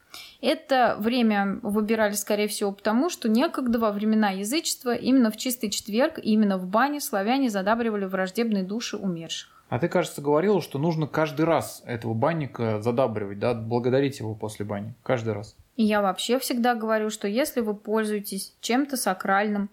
Это 0.42 0.96
время 0.98 1.60
выбирали, 1.62 2.14
скорее 2.14 2.48
всего, 2.48 2.72
потому, 2.72 3.12
что 3.12 3.30
некогда 3.30 3.78
во 3.78 3.92
времена 3.92 4.32
язычества 4.32 4.96
именно 4.96 5.30
в 5.30 5.38
чистый 5.38 5.70
четверг, 5.70 6.20
именно 6.24 6.58
в 6.58 6.66
бане 6.66 7.00
славяне 7.00 7.52
задабривали 7.52 8.06
враждебные 8.06 8.64
души 8.64 8.98
умерших. 8.98 9.64
А 9.70 9.78
ты, 9.78 9.90
кажется, 9.90 10.24
говорил, 10.24 10.60
что 10.60 10.80
нужно 10.80 11.06
каждый 11.06 11.46
раз 11.46 11.84
этого 11.86 12.16
банника 12.16 12.82
задабривать, 12.82 13.38
да, 13.38 13.54
благодарить 13.54 14.18
его 14.18 14.34
после 14.34 14.66
бани. 14.66 14.96
Каждый 15.04 15.34
раз. 15.34 15.56
И 15.76 15.84
я 15.84 16.02
вообще 16.02 16.40
всегда 16.40 16.74
говорю, 16.74 17.12
что 17.12 17.28
если 17.28 17.62
вы 17.62 17.76
пользуетесь 17.76 18.56
чем-то 18.62 18.98
сакральным 18.98 19.70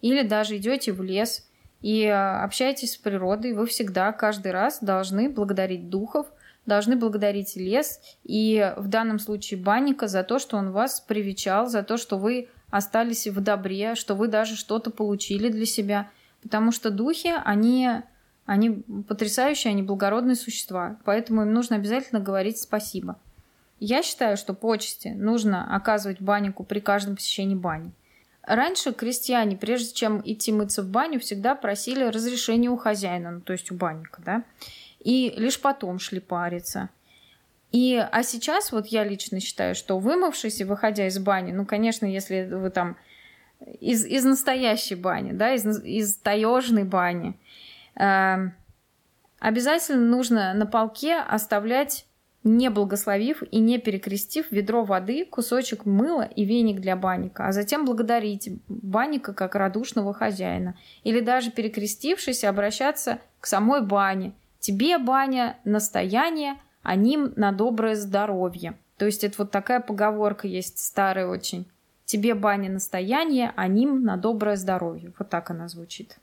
или 0.00 0.22
даже 0.22 0.56
идете 0.56 0.92
в 0.92 1.02
лес 1.02 1.48
и 1.82 2.06
общаетесь 2.06 2.94
с 2.94 2.96
природой, 2.96 3.52
вы 3.52 3.66
всегда 3.66 4.12
каждый 4.12 4.52
раз 4.52 4.78
должны 4.80 5.28
благодарить 5.28 5.88
духов, 5.88 6.26
должны 6.64 6.96
благодарить 6.96 7.56
лес 7.56 8.00
и 8.24 8.74
в 8.76 8.88
данном 8.88 9.18
случае 9.18 9.60
банника 9.60 10.08
за 10.08 10.24
то, 10.24 10.38
что 10.38 10.56
он 10.56 10.72
вас 10.72 11.00
привечал, 11.00 11.66
за 11.66 11.82
то, 11.82 11.96
что 11.96 12.18
вы 12.18 12.48
остались 12.70 13.26
в 13.26 13.40
добре, 13.40 13.94
что 13.94 14.14
вы 14.14 14.28
даже 14.28 14.56
что-то 14.56 14.90
получили 14.90 15.48
для 15.48 15.66
себя. 15.66 16.10
Потому 16.42 16.72
что 16.72 16.90
духи, 16.90 17.32
они, 17.44 17.88
они 18.44 18.82
потрясающие, 19.08 19.70
они 19.70 19.82
благородные 19.82 20.36
существа, 20.36 20.98
поэтому 21.04 21.42
им 21.42 21.52
нужно 21.52 21.76
обязательно 21.76 22.20
говорить 22.20 22.58
спасибо. 22.58 23.16
Я 23.78 24.02
считаю, 24.02 24.36
что 24.36 24.54
почести 24.54 25.08
нужно 25.08 25.74
оказывать 25.74 26.20
баннику 26.20 26.64
при 26.64 26.80
каждом 26.80 27.16
посещении 27.16 27.54
бани. 27.54 27.92
Раньше 28.46 28.92
крестьяне, 28.92 29.56
прежде 29.56 29.92
чем 29.92 30.22
идти 30.24 30.52
мыться 30.52 30.82
в 30.82 30.88
баню, 30.88 31.20
всегда 31.20 31.54
просили 31.54 32.04
разрешения 32.04 32.70
у 32.70 32.76
хозяина, 32.76 33.32
ну, 33.32 33.40
то 33.40 33.52
есть 33.52 33.70
у 33.70 33.74
банника, 33.74 34.22
да 34.24 34.44
и 35.06 35.32
лишь 35.36 35.60
потом 35.60 36.00
шли 36.00 36.18
париться. 36.18 36.88
И, 37.70 37.96
а 37.96 38.24
сейчас 38.24 38.72
вот 38.72 38.88
я 38.88 39.04
лично 39.04 39.38
считаю, 39.38 39.76
что 39.76 40.00
вымывшись 40.00 40.60
и 40.60 40.64
выходя 40.64 41.06
из 41.06 41.20
бани, 41.20 41.52
ну, 41.52 41.64
конечно, 41.64 42.06
если 42.06 42.48
вы 42.50 42.70
там 42.70 42.96
из, 43.80 44.04
из 44.04 44.24
настоящей 44.24 44.96
бани, 44.96 45.30
да, 45.30 45.54
из, 45.54 45.64
из 45.84 46.16
таежной 46.16 46.82
бани, 46.82 47.38
э, 47.94 48.50
обязательно 49.38 50.04
нужно 50.04 50.54
на 50.54 50.66
полке 50.66 51.16
оставлять 51.16 52.04
не 52.46 52.70
благословив 52.70 53.42
и 53.50 53.58
не 53.58 53.78
перекрестив 53.78 54.50
ведро 54.50 54.84
воды, 54.84 55.24
кусочек 55.24 55.84
мыла 55.84 56.22
и 56.22 56.44
веник 56.44 56.80
для 56.80 56.96
банника, 56.96 57.46
а 57.46 57.52
затем 57.52 57.84
благодарить 57.84 58.48
банника 58.68 59.34
как 59.34 59.54
радушного 59.54 60.14
хозяина. 60.14 60.76
Или 61.02 61.20
даже 61.20 61.50
перекрестившись, 61.50 62.44
обращаться 62.44 63.18
к 63.40 63.46
самой 63.46 63.82
бане. 63.82 64.32
Тебе, 64.60 64.98
баня, 64.98 65.58
настояние, 65.64 66.56
а 66.82 66.94
ним 66.94 67.32
на 67.36 67.52
доброе 67.52 67.96
здоровье. 67.96 68.78
То 68.96 69.06
есть 69.06 69.24
это 69.24 69.34
вот 69.38 69.50
такая 69.50 69.80
поговорка 69.80 70.46
есть 70.46 70.78
старая 70.78 71.26
очень. 71.26 71.66
Тебе 72.04 72.34
баня 72.34 72.70
настояние, 72.70 73.52
а 73.56 73.66
ним 73.66 74.04
на 74.04 74.16
доброе 74.16 74.56
здоровье. 74.56 75.12
Вот 75.18 75.28
так 75.28 75.50
она 75.50 75.68
звучит. 75.68 76.18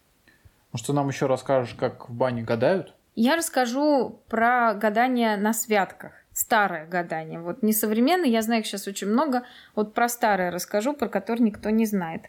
Может, 0.72 0.88
ты 0.88 0.94
нам 0.94 1.10
еще 1.10 1.28
расскажешь, 1.28 1.76
как 1.76 2.10
в 2.10 2.14
бане 2.14 2.42
гадают? 2.42 2.94
Я 3.16 3.36
расскажу 3.36 4.20
про 4.28 4.74
гадание 4.74 5.38
на 5.38 5.54
святках. 5.54 6.14
Старое 6.34 6.88
гадание. 6.88 7.40
Вот 7.40 7.62
не 7.62 7.72
современное, 7.72 8.28
я 8.28 8.42
знаю 8.42 8.62
их 8.62 8.68
сейчас 8.68 8.88
очень 8.88 9.08
много. 9.08 9.44
Вот 9.76 9.94
про 9.94 10.10
старое 10.10 10.50
расскажу, 10.50 10.94
про 10.94 11.08
которое 11.08 11.44
никто 11.44 11.70
не 11.70 11.86
знает. 11.86 12.24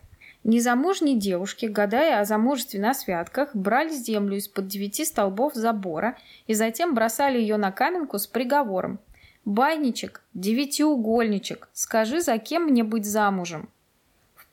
Незамужние 0.45 1.17
девушки, 1.17 1.65
гадая 1.65 2.21
о 2.21 2.27
замужестве 2.27 2.79
на 2.79 2.93
святках, 2.93 3.57
брали 3.57 3.89
землю 3.89 4.37
из-под 4.37 4.67
девяти 4.67 5.07
столбов 5.07 5.55
забора 5.55 6.19
и 6.47 6.53
затем 6.53 6.95
бросали 6.95 7.39
ее 7.39 7.57
на 7.57 7.73
каменку 7.73 8.19
с 8.19 8.27
приговором. 8.27 8.99
«Байничек, 9.47 10.23
девятиугольничек, 10.35 11.69
скажи, 11.73 12.21
за 12.21 12.37
кем 12.37 12.65
мне 12.65 12.85
быть 12.85 13.07
замужем?» 13.07 13.71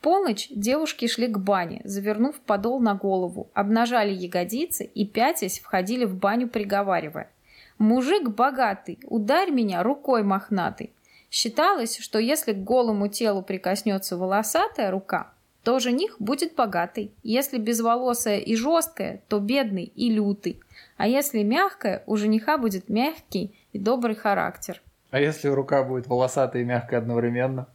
Полночь 0.02 0.48
девушки 0.50 1.06
шли 1.06 1.28
к 1.28 1.38
бане, 1.38 1.80
завернув 1.84 2.40
подол 2.40 2.80
на 2.80 2.94
голову, 2.94 3.50
обнажали 3.54 4.12
ягодицы 4.12 4.84
и, 4.84 5.06
пятясь, 5.06 5.60
входили 5.60 6.04
в 6.04 6.16
баню, 6.16 6.48
приговаривая. 6.48 7.30
«Мужик 7.78 8.28
богатый, 8.28 8.98
ударь 9.04 9.50
меня 9.50 9.82
рукой 9.82 10.22
мохнатой». 10.22 10.92
Считалось, 11.30 11.98
что 11.98 12.18
если 12.18 12.52
к 12.52 12.62
голому 12.62 13.08
телу 13.08 13.42
прикоснется 13.42 14.18
волосатая 14.18 14.90
рука, 14.90 15.32
то 15.62 15.78
жених 15.78 16.16
будет 16.18 16.54
богатый. 16.54 17.12
Если 17.22 17.56
безволосая 17.58 18.38
и 18.38 18.54
жесткая, 18.54 19.22
то 19.28 19.38
бедный 19.38 19.84
и 19.84 20.10
лютый. 20.10 20.60
А 20.96 21.06
если 21.06 21.42
мягкая, 21.42 22.02
у 22.06 22.16
жениха 22.16 22.58
будет 22.58 22.88
мягкий 22.88 23.54
и 23.72 23.78
добрый 23.78 24.14
характер. 24.14 24.82
А 25.10 25.20
если 25.20 25.48
рука 25.48 25.84
будет 25.84 26.06
волосатая 26.06 26.62
и 26.62 26.64
мягкая 26.66 27.00
одновременно? 27.00 27.68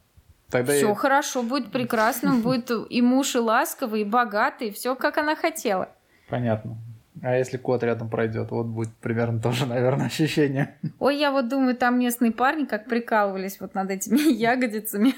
Тогда 0.50 0.72
все 0.72 0.88
я... 0.88 0.94
хорошо, 0.94 1.42
будет 1.42 1.70
прекрасно, 1.70 2.34
будет 2.42 2.70
и 2.70 3.02
муж, 3.02 3.34
и 3.34 3.38
ласковый, 3.38 4.02
и 4.02 4.04
богатый, 4.04 4.70
все 4.70 4.94
как 4.94 5.18
она 5.18 5.36
хотела. 5.36 5.90
Понятно. 6.28 6.78
А 7.22 7.36
если 7.36 7.56
кот 7.56 7.82
рядом 7.82 8.08
пройдет, 8.08 8.50
вот 8.50 8.66
будет 8.66 8.94
примерно 8.96 9.40
тоже, 9.40 9.66
наверное, 9.66 10.06
ощущение. 10.06 10.76
Ой, 10.98 11.16
я 11.16 11.32
вот 11.32 11.48
думаю, 11.48 11.74
там 11.74 11.98
местные 11.98 12.32
парни 12.32 12.64
как 12.64 12.84
прикалывались 12.86 13.60
вот 13.60 13.74
над 13.74 13.90
этими 13.90 14.32
ягодицами. 14.32 15.14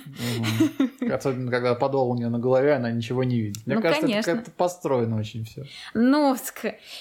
Особенно, 1.12 1.50
когда 1.50 1.74
подол 1.74 2.10
у 2.10 2.16
нее 2.16 2.28
на 2.28 2.38
голове, 2.38 2.74
она 2.74 2.90
ничего 2.90 3.24
не 3.24 3.40
видит. 3.40 3.66
Мне 3.66 3.76
ну, 3.76 3.82
кажется, 3.82 4.06
конечно. 4.06 4.30
это 4.30 4.38
как-то 4.38 4.50
построено 4.52 5.18
очень 5.18 5.44
все. 5.44 5.64
Ну, 5.94 6.36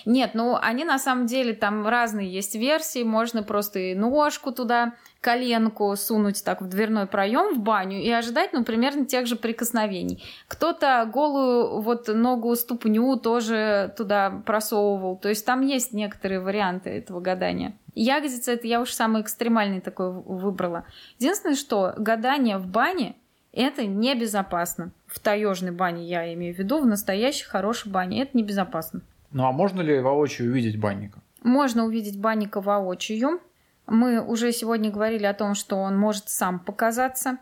нет, 0.05 0.31
ну, 0.33 0.57
они 0.59 0.83
на 0.83 0.99
самом 0.99 1.27
деле, 1.27 1.53
там 1.53 1.87
разные 1.87 2.29
есть 2.29 2.55
версии, 2.55 3.03
можно 3.03 3.43
просто 3.43 3.79
и 3.79 3.95
ножку 3.95 4.51
туда 4.51 4.95
коленку 5.21 5.95
сунуть 5.95 6.43
так 6.43 6.61
в 6.61 6.67
дверной 6.67 7.05
проем 7.05 7.55
в 7.55 7.59
баню 7.59 8.01
и 8.01 8.09
ожидать, 8.09 8.53
ну, 8.53 8.63
примерно 8.63 9.05
тех 9.05 9.27
же 9.27 9.35
прикосновений. 9.35 10.23
Кто-то 10.47 11.09
голую 11.11 11.81
вот 11.81 12.07
ногу, 12.07 12.55
ступню 12.55 13.17
тоже 13.17 13.93
туда 13.97 14.41
просовывал. 14.45 15.17
То 15.17 15.29
есть 15.29 15.45
там 15.45 15.61
есть 15.61 15.93
некоторые 15.93 16.39
варианты 16.39 16.89
этого 16.89 17.19
гадания. 17.19 17.73
Ягодица 17.95 18.53
это 18.53 18.67
я 18.67 18.81
уж 18.81 18.91
самый 18.91 19.21
экстремальный 19.21 19.81
такой 19.81 20.11
выбрала. 20.11 20.85
Единственное, 21.19 21.55
что 21.55 21.93
гадание 21.97 22.57
в 22.57 22.67
бане 22.67 23.15
это 23.51 23.85
небезопасно. 23.85 24.91
В 25.07 25.19
таежной 25.19 25.71
бане 25.71 26.05
я 26.05 26.33
имею 26.33 26.55
в 26.55 26.59
виду, 26.59 26.79
в 26.79 26.85
настоящей 26.85 27.45
хорошей 27.45 27.91
бане. 27.91 28.21
Это 28.21 28.37
небезопасно. 28.37 29.01
Ну 29.31 29.45
а 29.45 29.51
можно 29.51 29.81
ли 29.81 29.99
воочию 29.99 30.49
увидеть 30.49 30.79
банника? 30.79 31.19
Можно 31.43 31.85
увидеть 31.85 32.19
банника 32.19 32.61
воочию. 32.61 33.41
Мы 33.89 34.23
уже 34.23 34.51
сегодня 34.51 34.91
говорили 34.91 35.25
о 35.25 35.33
том, 35.33 35.55
что 35.55 35.77
он 35.77 35.97
может 35.97 36.29
сам 36.29 36.59
показаться, 36.59 37.37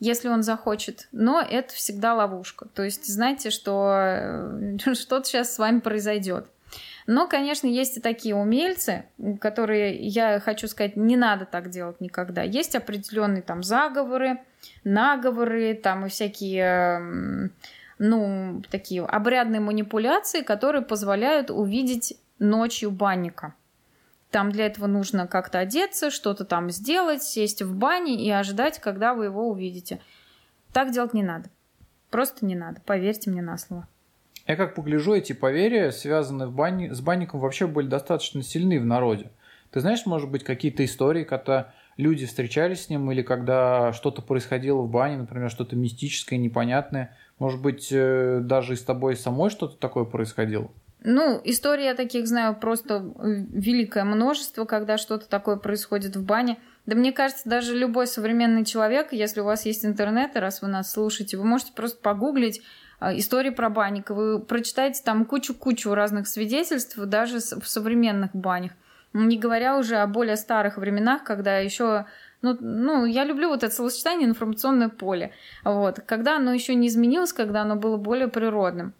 если 0.00 0.28
он 0.28 0.42
захочет, 0.42 1.08
но 1.10 1.40
это 1.40 1.74
всегда 1.74 2.14
ловушка. 2.14 2.66
То 2.68 2.84
есть 2.84 3.06
знаете, 3.06 3.50
что 3.50 3.92
э, 3.92 4.78
что-то 4.94 5.24
сейчас 5.24 5.54
с 5.54 5.58
вами 5.58 5.80
произойдет. 5.80 6.46
Но, 7.06 7.26
конечно, 7.26 7.66
есть 7.66 7.96
и 7.96 8.00
такие 8.00 8.36
умельцы, 8.36 9.06
которые, 9.40 9.96
я 9.96 10.40
хочу 10.40 10.68
сказать, 10.68 10.94
не 10.94 11.16
надо 11.16 11.46
так 11.46 11.70
делать 11.70 12.00
никогда. 12.02 12.42
Есть 12.42 12.74
определенные 12.74 13.40
там 13.40 13.62
заговоры, 13.62 14.40
наговоры, 14.84 15.72
там 15.74 16.04
и 16.04 16.08
всякие, 16.10 17.50
ну, 17.98 18.62
такие 18.70 19.04
обрядные 19.04 19.60
манипуляции, 19.60 20.42
которые 20.42 20.82
позволяют 20.82 21.50
увидеть 21.50 22.14
ночью 22.38 22.90
банника. 22.90 23.54
Там 24.30 24.52
для 24.52 24.66
этого 24.66 24.86
нужно 24.86 25.26
как-то 25.26 25.58
одеться, 25.58 26.10
что-то 26.10 26.44
там 26.44 26.70
сделать, 26.70 27.22
сесть 27.22 27.62
в 27.62 27.74
бане 27.74 28.22
и 28.22 28.30
ожидать, 28.30 28.78
когда 28.78 29.14
вы 29.14 29.26
его 29.26 29.48
увидите. 29.48 30.00
Так 30.72 30.92
делать 30.92 31.14
не 31.14 31.22
надо. 31.22 31.48
Просто 32.10 32.44
не 32.44 32.54
надо, 32.54 32.80
поверьте 32.84 33.30
мне 33.30 33.42
на 33.42 33.56
слово. 33.56 33.86
Я 34.46 34.56
как 34.56 34.74
погляжу, 34.74 35.14
эти 35.14 35.34
поверья, 35.34 35.90
связанные 35.90 36.48
в 36.48 36.52
бане, 36.52 36.94
с 36.94 37.00
банником, 37.00 37.40
вообще 37.40 37.66
были 37.66 37.86
достаточно 37.86 38.42
сильны 38.42 38.80
в 38.80 38.86
народе. 38.86 39.30
Ты 39.70 39.80
знаешь, 39.80 40.06
может 40.06 40.30
быть, 40.30 40.42
какие-то 40.42 40.84
истории, 40.84 41.24
когда 41.24 41.72
люди 41.98 42.24
встречались 42.24 42.84
с 42.84 42.88
ним, 42.88 43.10
или 43.12 43.20
когда 43.20 43.92
что-то 43.92 44.22
происходило 44.22 44.80
в 44.80 44.90
бане, 44.90 45.18
например, 45.18 45.50
что-то 45.50 45.76
мистическое, 45.76 46.38
непонятное. 46.38 47.14
Может 47.38 47.60
быть, 47.60 47.88
э, 47.90 48.40
даже 48.42 48.72
и 48.72 48.76
с 48.76 48.82
тобой 48.82 49.16
самой 49.16 49.50
что-то 49.50 49.76
такое 49.76 50.04
происходило? 50.04 50.70
Ну, 51.04 51.40
истории 51.44 51.84
я 51.84 51.94
таких 51.94 52.26
знаю 52.26 52.56
просто 52.56 53.12
великое 53.18 54.04
множество, 54.04 54.64
когда 54.64 54.98
что-то 54.98 55.28
такое 55.28 55.56
происходит 55.56 56.16
в 56.16 56.24
бане. 56.24 56.58
Да 56.86 56.96
мне 56.96 57.12
кажется, 57.12 57.48
даже 57.48 57.76
любой 57.76 58.06
современный 58.06 58.64
человек, 58.64 59.12
если 59.12 59.40
у 59.40 59.44
вас 59.44 59.64
есть 59.66 59.84
интернет, 59.84 60.34
и 60.34 60.38
раз 60.40 60.62
вы 60.62 60.68
нас 60.68 60.90
слушаете, 60.90 61.36
вы 61.36 61.44
можете 61.44 61.72
просто 61.72 62.00
погуглить 62.02 62.62
э, 63.00 63.18
истории 63.18 63.50
про 63.50 63.68
банника. 63.68 64.14
Вы 64.14 64.40
прочитаете 64.40 65.02
там 65.04 65.24
кучу-кучу 65.24 65.94
разных 65.94 66.26
свидетельств, 66.26 66.96
даже 66.96 67.38
в 67.38 67.68
современных 67.68 68.34
банях. 68.34 68.72
Не 69.12 69.38
говоря 69.38 69.78
уже 69.78 69.96
о 69.96 70.06
более 70.06 70.36
старых 70.36 70.78
временах, 70.78 71.24
когда 71.24 71.58
еще 71.58 72.06
ну, 72.40 72.56
ну, 72.60 73.04
я 73.04 73.24
люблю 73.24 73.48
вот 73.48 73.64
это 73.64 73.74
словосочетание 73.74 74.28
информационное 74.28 74.88
поле. 74.88 75.32
Вот. 75.64 76.00
Когда 76.06 76.36
оно 76.36 76.52
еще 76.52 76.74
не 76.74 76.88
изменилось, 76.88 77.32
когда 77.32 77.62
оно 77.62 77.76
было 77.76 77.96
более 77.96 78.28
природным. 78.28 78.94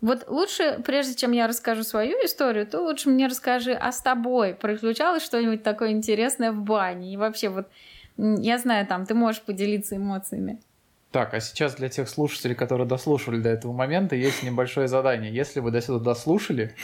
Вот 0.00 0.28
лучше, 0.28 0.80
прежде 0.84 1.14
чем 1.14 1.32
я 1.32 1.46
расскажу 1.46 1.82
свою 1.82 2.16
историю, 2.24 2.66
то 2.66 2.80
лучше 2.80 3.10
мне 3.10 3.26
расскажи, 3.26 3.72
а 3.72 3.92
с 3.92 4.00
тобой 4.00 4.54
приключалось 4.54 5.22
что-нибудь 5.22 5.62
такое 5.62 5.90
интересное 5.90 6.52
в 6.52 6.62
бане? 6.62 7.12
И 7.12 7.16
вообще 7.16 7.50
вот, 7.50 7.68
я 8.16 8.58
знаю, 8.58 8.86
там, 8.86 9.04
ты 9.04 9.14
можешь 9.14 9.42
поделиться 9.42 9.96
эмоциями. 9.96 10.60
Так, 11.10 11.34
а 11.34 11.40
сейчас 11.40 11.74
для 11.74 11.88
тех 11.88 12.08
слушателей, 12.08 12.54
которые 12.54 12.86
дослушали 12.86 13.40
до 13.40 13.48
этого 13.48 13.72
момента, 13.72 14.14
есть 14.14 14.42
небольшое 14.42 14.86
задание. 14.88 15.34
Если 15.34 15.60
вы 15.60 15.70
до 15.70 15.80
сюда 15.80 15.98
дослушали, 15.98 16.74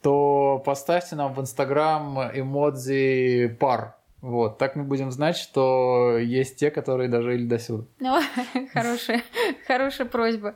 то 0.00 0.62
поставьте 0.64 1.16
нам 1.16 1.34
в 1.34 1.40
Инстаграм 1.40 2.30
эмодзи 2.32 3.56
пар. 3.58 3.96
Вот, 4.20 4.56
так 4.56 4.74
мы 4.74 4.84
будем 4.84 5.10
знать, 5.10 5.36
что 5.36 6.16
есть 6.18 6.56
те, 6.56 6.70
которые 6.70 7.10
дожили 7.10 7.44
до 7.44 7.58
сюда. 7.58 7.84
Ну, 8.00 8.20
хорошая, 8.72 9.22
хорошая 9.66 10.06
просьба. 10.06 10.54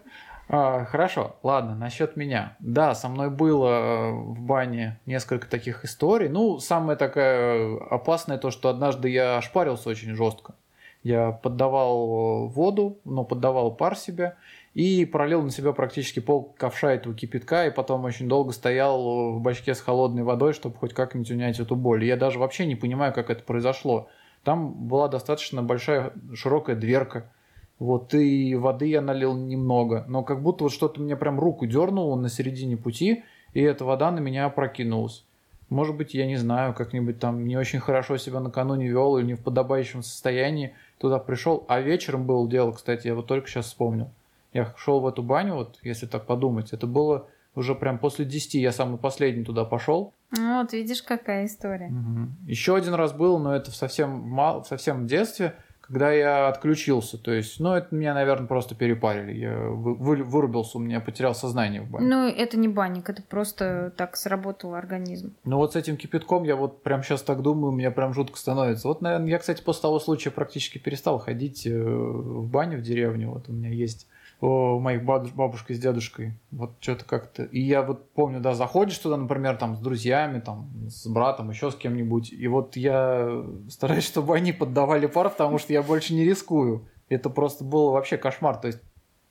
А, 0.51 0.87
хорошо, 0.87 1.37
ладно, 1.43 1.75
насчет 1.75 2.17
меня. 2.17 2.57
Да, 2.59 2.95
со 2.95 3.09
мной 3.09 3.29
было 3.29 3.69
э, 3.69 4.11
в 4.13 4.41
бане 4.41 4.99
несколько 5.05 5.47
таких 5.47 5.85
историй. 5.85 6.29
Ну, 6.29 6.59
самая 6.59 6.97
такая 6.97 7.77
опасная 7.91 8.39
то, 8.39 8.51
что 8.51 8.71
однажды 8.71 9.11
я 9.11 9.37
ошпарился 9.37 9.91
очень 9.91 10.15
жестко. 10.15 10.55
Я 11.03 11.33
поддавал 11.33 12.49
воду, 12.49 12.99
но 13.05 13.25
поддавал 13.25 13.73
пар 13.73 13.95
себе 13.95 14.37
и 14.73 15.05
пролил 15.05 15.43
на 15.43 15.51
себя 15.51 15.73
практически 15.73 16.21
пол 16.21 16.55
ковша 16.57 16.93
этого 16.93 17.15
кипятка, 17.15 17.67
и 17.67 17.71
потом 17.71 18.05
очень 18.05 18.29
долго 18.29 18.53
стоял 18.53 19.33
в 19.33 19.41
бачке 19.41 19.75
с 19.75 19.81
холодной 19.81 20.23
водой, 20.23 20.55
чтобы 20.55 20.77
хоть 20.77 20.95
как-нибудь 20.95 21.31
унять 21.31 21.61
эту 21.61 21.77
боль. 21.77 22.05
я 22.05 22.17
даже 22.17 22.39
вообще 22.39 22.65
не 22.65 22.75
понимаю, 22.75 23.13
как 23.13 23.29
это 23.31 23.43
произошло. 23.43 24.09
Там 24.45 24.73
была 24.73 25.09
достаточно 25.09 25.63
большая 25.63 26.13
широкая 26.35 26.75
дверка, 26.75 27.31
вот, 27.79 28.13
и 28.15 28.55
воды 28.57 28.87
я 28.87 29.01
налил 29.01 29.35
немного, 29.35 30.05
но 30.09 30.25
как 30.25 30.43
будто 30.43 30.65
вот 30.65 30.73
что-то 30.73 31.01
мне 31.01 31.17
прям 31.17 31.39
руку 31.39 31.67
дернуло 31.67 32.17
на 32.17 32.29
середине 32.29 32.77
пути, 32.77 33.23
и 33.55 33.61
эта 33.61 33.85
вода 33.85 34.11
на 34.11 34.19
меня 34.19 34.47
опрокинулась. 34.47 35.25
Может 35.69 35.97
быть, 35.97 36.15
я 36.15 36.27
не 36.27 36.37
знаю, 36.37 36.75
как-нибудь 36.75 37.21
там 37.21 37.47
не 37.47 37.57
очень 37.57 37.79
хорошо 37.79 38.17
себя 38.17 38.41
накануне 38.41 38.89
вел 38.89 39.19
или 39.19 39.27
не 39.27 39.35
в 39.35 39.43
подобающем 39.43 40.03
состоянии 40.03 40.75
туда 40.99 41.19
пришел. 41.19 41.65
А 41.69 41.81
вечером 41.81 42.27
было 42.27 42.49
дело, 42.49 42.73
кстати, 42.73 43.07
я 43.07 43.15
вот 43.15 43.27
только 43.27 43.49
сейчас 43.49 43.67
вспомнил. 43.67 44.11
Я 44.53 44.75
шел 44.79 45.01
в 45.01 45.07
эту 45.07 45.23
баню, 45.23 45.55
вот 45.55 45.79
если 45.83 46.07
так 46.07 46.25
подумать, 46.25 46.73
это 46.73 46.87
было 46.87 47.27
уже 47.55 47.75
прям 47.75 47.99
после 47.99 48.25
10, 48.25 48.55
я 48.55 48.73
самый 48.73 48.99
последний 48.99 49.45
туда 49.45 49.65
пошел. 49.65 50.15
Вот, 50.31 50.73
видишь, 50.73 51.03
какая 51.03 51.47
история. 51.47 51.89
Угу. 51.89 52.51
Еще 52.51 52.75
один 52.75 52.95
раз 52.95 53.13
был, 53.13 53.39
но 53.39 53.55
это 53.55 53.71
в 53.71 53.77
совсем, 53.77 54.11
мал, 54.11 54.63
в 54.63 54.67
совсем 54.67 55.07
детстве– 55.07 55.55
когда 55.89 56.13
я 56.13 56.49
отключился. 56.49 57.19
То 57.19 57.33
есть, 57.33 57.61
ну, 57.61 57.73
это 57.73 57.95
меня, 57.95 58.15
наверное, 58.15 58.47
просто 58.47 58.75
перепарили. 58.75 59.33
Я 59.33 59.59
вы, 59.59 59.95
вы, 59.95 60.23
вырубился, 60.23 60.79
у 60.79 60.81
меня 60.81 61.01
потерял 61.01 61.35
сознание 61.35 61.81
в 61.81 61.91
бане. 61.91 62.07
Ну, 62.07 62.29
это 62.29 62.59
не 62.59 62.69
банник, 62.69 63.09
это 63.09 63.23
просто 63.23 63.93
так 63.97 64.17
сработал 64.17 64.75
организм. 64.75 65.35
Ну, 65.45 65.57
вот 65.57 65.73
с 65.73 65.77
этим 65.77 65.97
кипятком 65.97 66.45
я 66.45 66.57
вот 66.57 66.83
прям 66.83 67.03
сейчас 67.03 67.23
так 67.23 67.43
думаю, 67.43 67.73
мне 67.73 67.91
прям 67.91 68.13
жутко 68.13 68.39
становится. 68.39 68.89
Вот, 68.89 69.01
наверное, 69.01 69.29
я, 69.29 69.39
кстати, 69.39 69.63
после 69.63 69.83
того 69.83 69.99
случая 69.99 70.31
практически 70.31 70.79
перестал 70.79 71.19
ходить 71.19 71.67
э, 71.67 71.73
в 71.73 72.49
баню 72.49 72.79
в 72.79 72.83
деревню. 72.83 73.31
Вот 73.31 73.49
у 73.49 73.53
меня 73.53 73.71
есть 73.71 74.07
у 74.41 74.79
моих 74.79 75.05
бабушкой 75.05 75.77
с 75.77 75.81
дедушкой. 75.81 76.35
Вот 76.53 76.73
что-то 76.81 77.05
как-то... 77.05 77.45
И 77.45 77.61
я 77.61 77.83
вот 77.83 78.11
помню, 78.13 78.41
да, 78.41 78.55
заходишь 78.55 78.99
туда, 78.99 79.17
например, 79.17 79.57
там 79.57 79.77
с 79.77 79.81
друзьями, 79.81 80.39
там, 80.39 80.71
с 80.89 81.09
братом, 81.09 81.51
еще 81.51 81.71
с 81.71 81.75
кем-нибудь. 81.75 82.33
И 82.33 82.47
вот 82.47 82.77
я 82.77 83.45
стараюсь, 83.69 84.05
чтобы 84.07 84.37
они 84.37 84.53
поддавали 84.53 85.07
пар, 85.07 85.31
потому 85.31 85.59
что 85.59 85.73
я 85.73 85.83
больше 85.83 86.15
не 86.15 86.25
рискую. 86.25 86.87
Это 87.09 87.31
просто 87.31 87.65
было 87.65 87.91
вообще 87.91 88.17
кошмар. 88.17 88.57
То 88.59 88.69
есть 88.69 88.81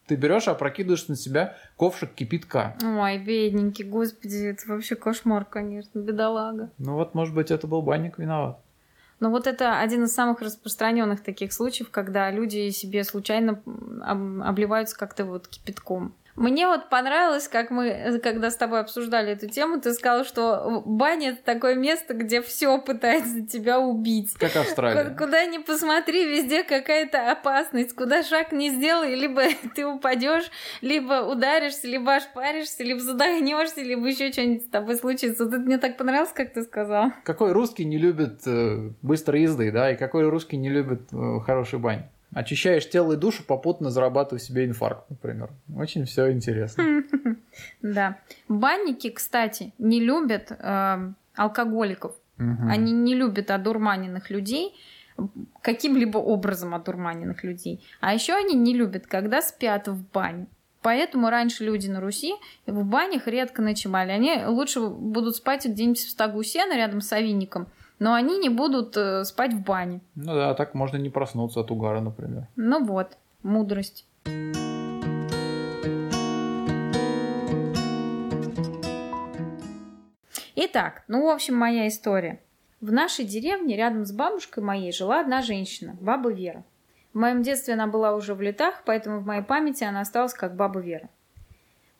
ты 0.07 0.15
берешь 0.15 0.47
и 0.47 0.51
опрокидываешь 0.51 1.07
на 1.07 1.15
себя 1.15 1.55
ковшик 1.77 2.13
кипятка. 2.13 2.75
Ой, 2.83 3.17
бедненький, 3.17 3.85
господи, 3.85 4.47
это 4.47 4.67
вообще 4.67 4.95
кошмар, 4.95 5.45
конечно, 5.45 5.99
бедолага. 5.99 6.71
Ну 6.77 6.95
вот, 6.95 7.13
может 7.13 7.33
быть, 7.33 7.51
это 7.51 7.67
был 7.67 7.81
банник 7.81 8.17
виноват. 8.17 8.59
Но 9.19 9.31
вот 9.31 9.47
это 9.47 9.79
один 9.79 10.03
из 10.03 10.13
самых 10.13 10.41
распространенных 10.41 11.23
таких 11.23 11.51
случаев, 11.51 11.89
когда 11.89 12.29
люди 12.29 12.69
себе 12.69 13.03
случайно 13.03 13.61
обливаются 14.43 14.97
как-то 14.97 15.25
вот 15.25 15.47
кипятком. 15.47 16.13
Мне 16.37 16.67
вот 16.67 16.89
понравилось, 16.89 17.47
как 17.47 17.71
мы, 17.71 18.19
когда 18.21 18.51
с 18.51 18.55
тобой 18.55 18.81
обсуждали 18.81 19.31
эту 19.31 19.49
тему, 19.49 19.81
ты 19.81 19.91
сказал, 19.93 20.23
что 20.23 20.83
баня 20.85 21.31
это 21.31 21.43
такое 21.43 21.73
место, 21.73 22.13
где 22.13 22.43
все 22.43 22.79
пытается 22.79 23.41
тебя 23.41 23.79
убить. 23.79 24.33
Как 24.33 24.55
Австралия. 24.55 25.15
Куда 25.17 25.43
ни 25.45 25.57
посмотри, 25.57 26.25
везде 26.25 26.63
какая-то 26.63 27.31
опасность. 27.31 27.95
Куда 27.95 28.21
шаг 28.21 28.51
не 28.51 28.69
сделай, 28.69 29.15
либо 29.15 29.41
ты 29.75 29.87
упадешь, 29.87 30.51
либо 30.81 31.25
ударишься, 31.25 31.87
либо 31.87 32.13
ошпаришься, 32.13 32.83
либо 32.83 32.99
задохнешься, 32.99 33.81
либо 33.81 34.05
еще 34.05 34.31
что-нибудь 34.31 34.65
с 34.65 34.69
тобой 34.69 34.95
случится. 34.95 35.43
Вот 35.43 35.53
это 35.55 35.63
мне 35.63 35.79
так 35.79 35.97
понравилось, 35.97 36.33
как 36.33 36.53
ты 36.53 36.61
сказал. 36.61 37.13
Какой 37.23 37.51
русский 37.51 37.83
не 37.83 37.97
любит 37.97 38.45
э, 38.45 38.91
быстрой 39.01 39.41
езды, 39.41 39.71
да, 39.71 39.91
и 39.91 39.97
какой 39.97 40.29
русский 40.29 40.57
не 40.57 40.69
любит 40.69 41.01
э, 41.11 41.39
хорошей 41.43 41.79
бань? 41.79 42.05
Очищаешь 42.37 42.87
тело 42.87 43.13
и 43.13 43.15
душу, 43.15 43.43
попутно 43.43 43.89
зарабатывая 43.89 44.39
себе 44.39 44.65
инфаркт, 44.65 45.09
например. 45.09 45.49
Очень 45.75 46.05
все 46.05 46.31
интересно. 46.31 46.83
Да. 47.81 48.19
Банники, 48.47 49.09
кстати, 49.09 49.73
не 49.79 49.99
любят 49.99 50.51
э, 50.51 51.13
алкоголиков. 51.33 52.13
Они 52.37 52.91
не 52.91 53.15
любят 53.15 53.49
одурманенных 53.49 54.29
людей, 54.29 54.75
каким-либо 55.63 56.19
образом 56.19 56.75
одурманенных 56.75 57.43
людей. 57.43 57.83
А 57.99 58.13
еще 58.13 58.35
они 58.35 58.53
не 58.53 58.75
любят, 58.75 59.07
когда 59.07 59.41
спят 59.41 59.87
в 59.87 60.03
бане. 60.11 60.45
Поэтому 60.83 61.31
раньше 61.31 61.63
люди 61.63 61.87
на 61.87 61.99
Руси 61.99 62.35
в 62.67 62.85
банях 62.85 63.25
редко 63.25 63.63
ночевали. 63.63 64.11
Они 64.11 64.45
лучше 64.45 64.81
будут 64.81 65.37
спать 65.37 65.65
где-нибудь 65.65 65.97
в 65.97 66.11
стогу 66.11 66.43
сена 66.43 66.77
рядом 66.77 67.01
с 67.01 67.11
овинником, 67.11 67.67
но 67.99 68.13
они 68.13 68.37
не 68.37 68.49
будут 68.49 68.95
э, 68.97 69.23
спать 69.23 69.53
в 69.53 69.63
бане. 69.63 70.01
Ну 70.15 70.33
да, 70.33 70.53
так 70.53 70.73
можно 70.73 70.97
не 70.97 71.09
проснуться 71.09 71.61
от 71.61 71.71
угара, 71.71 71.99
например. 71.99 72.47
Ну 72.55 72.83
вот, 72.83 73.17
мудрость. 73.43 74.05
Итак, 80.55 81.03
ну, 81.07 81.25
в 81.25 81.29
общем, 81.29 81.55
моя 81.55 81.87
история. 81.87 82.41
В 82.81 82.91
нашей 82.91 83.25
деревне 83.25 83.75
рядом 83.75 84.05
с 84.05 84.11
бабушкой 84.11 84.63
моей 84.63 84.91
жила 84.91 85.19
одна 85.21 85.41
женщина, 85.41 85.95
баба 85.99 86.31
Вера. 86.31 86.63
В 87.13 87.19
моем 87.19 87.41
детстве 87.41 87.73
она 87.73 87.87
была 87.87 88.13
уже 88.13 88.35
в 88.35 88.41
летах, 88.41 88.83
поэтому 88.85 89.19
в 89.19 89.25
моей 89.25 89.41
памяти 89.41 89.83
она 89.83 90.01
осталась 90.01 90.33
как 90.33 90.55
баба 90.55 90.79
Вера. 90.79 91.09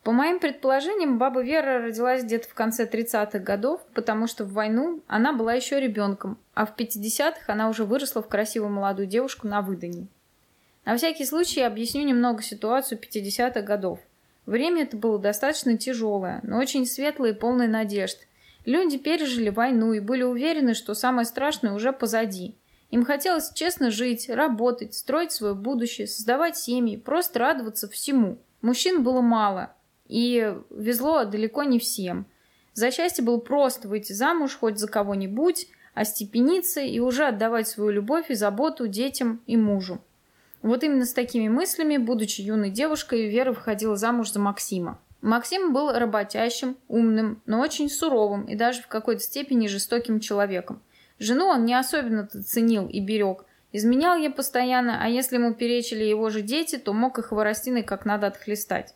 По 0.07 0.13
моим 0.13 0.39
предположениям, 0.39 1.17
баба 1.17 1.43
Вера 1.43 1.81
родилась 1.81 2.23
где-то 2.23 2.47
в 2.47 2.53
конце 2.53 2.85
30-х 2.85 3.39
годов, 3.39 3.81
потому 3.93 4.27
что 4.27 4.45
в 4.45 4.53
войну 4.53 5.03
она 5.05 5.33
была 5.33 5.53
еще 5.53 5.81
ребенком, 5.81 6.37
а 6.53 6.65
в 6.65 6.77
50-х 6.77 7.51
она 7.51 7.67
уже 7.67 7.83
выросла 7.83 8.23
в 8.23 8.29
красивую 8.29 8.71
молодую 8.71 9.09
девушку 9.09 9.49
на 9.49 9.61
выдании. 9.61 10.07
На 10.85 10.95
всякий 10.95 11.25
случай 11.25 11.59
объясню 11.59 12.05
немного 12.05 12.41
ситуацию 12.41 13.01
50-х 13.01 13.59
годов. 13.63 13.99
Время 14.45 14.83
это 14.83 14.95
было 14.95 15.19
достаточно 15.19 15.77
тяжелое, 15.77 16.39
но 16.41 16.57
очень 16.57 16.85
светлое 16.85 17.31
и 17.31 17.37
полное 17.37 17.67
надежд. 17.67 18.17
Люди 18.63 18.97
пережили 18.97 19.49
войну 19.49 19.91
и 19.91 19.99
были 19.99 20.23
уверены, 20.23 20.73
что 20.73 20.93
самое 20.93 21.25
страшное 21.25 21.73
уже 21.73 21.91
позади. 21.91 22.55
Им 22.91 23.03
хотелось 23.03 23.51
честно 23.51 23.91
жить, 23.91 24.29
работать, 24.29 24.93
строить 24.93 25.33
свое 25.33 25.53
будущее, 25.53 26.07
создавать 26.07 26.55
семьи, 26.55 26.95
просто 26.95 27.39
радоваться 27.39 27.89
всему. 27.89 28.37
Мужчин 28.61 29.03
было 29.03 29.19
мало, 29.19 29.73
и 30.07 30.55
везло 30.69 31.25
далеко 31.25 31.63
не 31.63 31.79
всем. 31.79 32.25
За 32.73 32.91
счастье 32.91 33.23
было 33.23 33.37
просто 33.37 33.87
выйти 33.87 34.13
замуж 34.13 34.57
хоть 34.59 34.77
за 34.77 34.87
кого-нибудь, 34.87 35.67
остепениться 35.93 36.81
и 36.81 36.99
уже 36.99 37.25
отдавать 37.25 37.67
свою 37.67 37.89
любовь 37.89 38.29
и 38.29 38.35
заботу 38.35 38.87
детям 38.87 39.41
и 39.47 39.57
мужу. 39.57 39.99
Вот 40.61 40.83
именно 40.83 41.05
с 41.05 41.13
такими 41.13 41.47
мыслями, 41.47 41.97
будучи 41.97 42.41
юной 42.41 42.69
девушкой, 42.69 43.27
Вера 43.27 43.51
выходила 43.51 43.95
замуж 43.95 44.31
за 44.31 44.39
Максима. 44.39 44.99
Максим 45.21 45.73
был 45.73 45.91
работящим, 45.91 46.77
умным, 46.87 47.41
но 47.45 47.59
очень 47.59 47.89
суровым 47.89 48.45
и 48.45 48.55
даже 48.55 48.81
в 48.81 48.87
какой-то 48.87 49.21
степени 49.21 49.67
жестоким 49.67 50.19
человеком. 50.19 50.81
Жену 51.19 51.47
он 51.47 51.65
не 51.65 51.73
особенно 51.73 52.27
ценил 52.27 52.87
и 52.87 52.99
берег. 52.99 53.45
Изменял 53.71 54.17
ей 54.17 54.29
постоянно, 54.29 55.03
а 55.03 55.09
если 55.09 55.35
ему 55.35 55.53
перечили 55.53 56.03
его 56.03 56.29
же 56.29 56.41
дети, 56.41 56.77
то 56.77 56.93
мог 56.93 57.17
их 57.19 57.27
хворостиной 57.27 57.83
как 57.83 58.05
надо 58.05 58.27
отхлестать. 58.27 58.93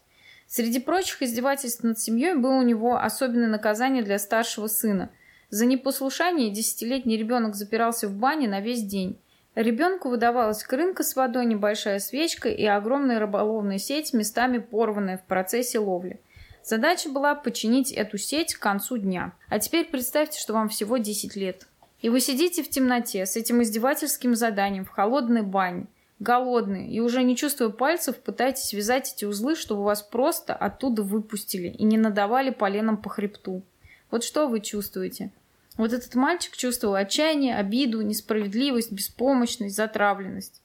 Среди 0.53 0.81
прочих 0.81 1.21
издевательств 1.21 1.81
над 1.81 1.97
семьей 1.97 2.35
было 2.35 2.55
у 2.55 2.61
него 2.61 2.97
особенное 2.97 3.47
наказание 3.47 4.03
для 4.03 4.19
старшего 4.19 4.67
сына. 4.67 5.09
За 5.49 5.65
непослушание 5.65 6.49
десятилетний 6.49 7.15
ребенок 7.15 7.55
запирался 7.55 8.09
в 8.09 8.15
бане 8.15 8.49
на 8.49 8.59
весь 8.59 8.83
день. 8.83 9.17
Ребенку 9.55 10.09
выдавалась 10.09 10.65
крынка 10.65 11.03
с 11.03 11.15
водой, 11.15 11.45
небольшая 11.45 11.99
свечка 11.99 12.49
и 12.49 12.65
огромная 12.65 13.17
рыболовная 13.17 13.77
сеть, 13.77 14.11
местами 14.11 14.57
порванная 14.57 15.19
в 15.19 15.23
процессе 15.23 15.79
ловли. 15.79 16.19
Задача 16.65 17.07
была 17.09 17.33
починить 17.33 17.93
эту 17.93 18.17
сеть 18.17 18.53
к 18.53 18.59
концу 18.59 18.97
дня. 18.97 19.31
А 19.47 19.57
теперь 19.57 19.85
представьте, 19.85 20.37
что 20.37 20.51
вам 20.51 20.67
всего 20.67 20.97
10 20.97 21.33
лет. 21.37 21.65
И 22.01 22.09
вы 22.09 22.19
сидите 22.19 22.61
в 22.61 22.69
темноте 22.69 23.25
с 23.25 23.37
этим 23.37 23.61
издевательским 23.61 24.35
заданием 24.35 24.83
в 24.83 24.89
холодной 24.89 25.43
бане 25.43 25.87
голодные 26.21 26.87
и 26.89 26.99
уже 26.99 27.23
не 27.23 27.35
чувствуя 27.35 27.69
пальцев, 27.69 28.17
пытаетесь 28.17 28.65
связать 28.65 29.13
эти 29.13 29.25
узлы, 29.25 29.55
чтобы 29.55 29.83
вас 29.83 30.03
просто 30.03 30.53
оттуда 30.53 31.01
выпустили 31.01 31.67
и 31.67 31.83
не 31.83 31.97
надавали 31.97 32.51
поленом 32.51 32.97
по 32.97 33.09
хребту. 33.09 33.63
Вот 34.11 34.23
что 34.23 34.47
вы 34.47 34.59
чувствуете? 34.59 35.31
Вот 35.77 35.93
этот 35.93 36.13
мальчик 36.15 36.55
чувствовал 36.55 36.95
отчаяние, 36.95 37.55
обиду, 37.55 38.01
несправедливость, 38.01 38.91
беспомощность, 38.91 39.75
затравленность. 39.75 40.61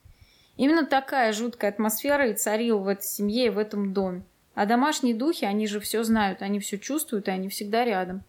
Именно 0.57 0.85
такая 0.85 1.33
жуткая 1.33 1.71
атмосфера 1.71 2.29
и 2.29 2.35
царила 2.35 2.77
в 2.77 2.87
этой 2.87 3.05
семье 3.05 3.47
и 3.47 3.49
в 3.49 3.57
этом 3.57 3.93
доме. 3.93 4.23
А 4.53 4.65
домашние 4.65 5.15
духи, 5.15 5.45
они 5.45 5.65
же 5.65 5.79
все 5.79 6.03
знают, 6.03 6.41
они 6.41 6.59
все 6.59 6.77
чувствуют, 6.77 7.27
и 7.27 7.31
они 7.31 7.49
всегда 7.49 7.83
рядом. 7.83 8.23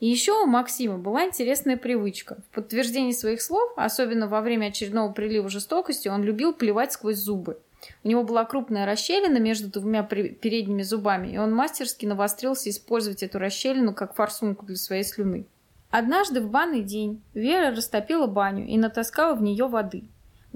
И 0.00 0.06
еще 0.06 0.32
у 0.32 0.46
Максима 0.46 0.96
была 0.96 1.24
интересная 1.24 1.76
привычка. 1.76 2.38
В 2.50 2.54
подтверждении 2.54 3.12
своих 3.12 3.42
слов, 3.42 3.72
особенно 3.76 4.28
во 4.28 4.40
время 4.40 4.66
очередного 4.66 5.12
прилива 5.12 5.48
жестокости, 5.48 6.06
он 6.08 6.22
любил 6.22 6.52
плевать 6.52 6.92
сквозь 6.92 7.16
зубы. 7.16 7.58
У 8.04 8.08
него 8.08 8.22
была 8.22 8.44
крупная 8.44 8.86
расщелина 8.86 9.38
между 9.38 9.68
двумя 9.68 10.02
передними 10.02 10.82
зубами, 10.82 11.28
и 11.28 11.38
он 11.38 11.52
мастерски 11.52 12.06
навострился 12.06 12.70
использовать 12.70 13.22
эту 13.22 13.38
расщелину 13.38 13.94
как 13.94 14.14
форсунку 14.14 14.66
для 14.66 14.76
своей 14.76 15.04
слюны. 15.04 15.46
Однажды 15.90 16.40
в 16.40 16.50
банный 16.50 16.82
день 16.82 17.22
Вера 17.34 17.74
растопила 17.74 18.26
баню 18.26 18.66
и 18.66 18.76
натаскала 18.76 19.34
в 19.34 19.42
нее 19.42 19.66
воды. 19.66 20.04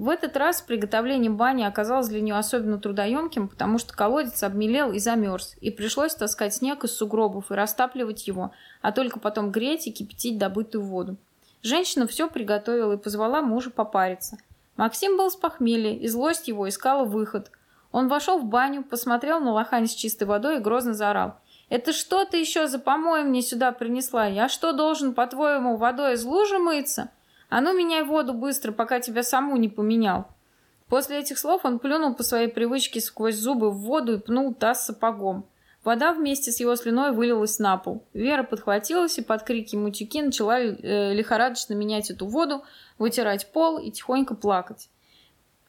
В 0.03 0.09
этот 0.09 0.35
раз 0.35 0.61
приготовление 0.61 1.31
бани 1.31 1.63
оказалось 1.63 2.09
для 2.09 2.19
нее 2.19 2.35
особенно 2.35 2.77
трудоемким, 2.77 3.47
потому 3.47 3.77
что 3.77 3.95
колодец 3.95 4.43
обмелел 4.43 4.91
и 4.91 4.99
замерз, 4.99 5.55
и 5.61 5.71
пришлось 5.71 6.13
таскать 6.13 6.53
снег 6.53 6.83
из 6.83 6.91
сугробов 6.91 7.49
и 7.49 7.53
растапливать 7.53 8.27
его, 8.27 8.51
а 8.81 8.91
только 8.91 9.17
потом 9.17 9.49
греть 9.49 9.87
и 9.87 9.93
кипятить 9.93 10.37
добытую 10.37 10.83
воду. 10.83 11.15
Женщина 11.61 12.05
все 12.05 12.29
приготовила 12.29 12.95
и 12.95 12.97
позвала 12.97 13.41
мужа 13.41 13.69
попариться. 13.69 14.39
Максим 14.75 15.15
был 15.15 15.31
с 15.31 15.37
похмелья, 15.37 15.93
и 15.97 16.09
злость 16.09 16.49
его 16.49 16.67
искала 16.67 17.05
выход. 17.05 17.49
Он 17.93 18.09
вошел 18.09 18.39
в 18.39 18.43
баню, 18.43 18.83
посмотрел 18.83 19.39
на 19.39 19.53
лохань 19.53 19.87
с 19.87 19.95
чистой 19.95 20.25
водой 20.25 20.57
и 20.57 20.59
грозно 20.59 20.93
заорал. 20.93 21.37
Это 21.69 21.93
что 21.93 22.25
ты 22.25 22.41
еще 22.41 22.67
за 22.67 22.77
помой 22.77 23.23
мне 23.23 23.41
сюда 23.41 23.71
принесла? 23.71 24.25
Я 24.25 24.49
что, 24.49 24.73
должен, 24.73 25.13
по-твоему, 25.13 25.77
водой 25.77 26.15
из 26.15 26.25
лужи 26.25 26.59
мыться? 26.59 27.09
А 27.53 27.61
ну, 27.61 27.71
меняй 27.77 28.01
воду 28.01 28.33
быстро, 28.33 28.71
пока 28.71 28.99
тебя 28.99 29.21
саму 29.21 29.57
не 29.57 29.69
поменял. 29.69 30.25
После 30.87 31.19
этих 31.19 31.37
слов 31.37 31.65
он 31.65 31.77
плюнул 31.77 32.15
по 32.15 32.23
своей 32.23 32.47
привычке 32.47 32.99
сквозь 32.99 33.35
зубы 33.35 33.69
в 33.69 33.77
воду 33.77 34.15
и 34.15 34.19
пнул 34.19 34.55
таз 34.55 34.87
сапогом. 34.87 35.45
Вода 35.83 36.13
вместе 36.13 36.51
с 36.51 36.59
его 36.59 36.75
слюной 36.75 37.11
вылилась 37.11 37.59
на 37.59 37.77
пол. 37.77 38.03
Вера 38.15 38.41
подхватилась 38.41 39.19
и 39.19 39.21
под 39.21 39.43
крики 39.43 39.75
мутюки 39.75 40.23
начала 40.23 40.61
э, 40.61 41.13
лихорадочно 41.13 41.75
менять 41.75 42.09
эту 42.09 42.25
воду, 42.25 42.63
вытирать 42.97 43.51
пол 43.51 43.77
и 43.77 43.91
тихонько 43.91 44.33
плакать. 44.33 44.89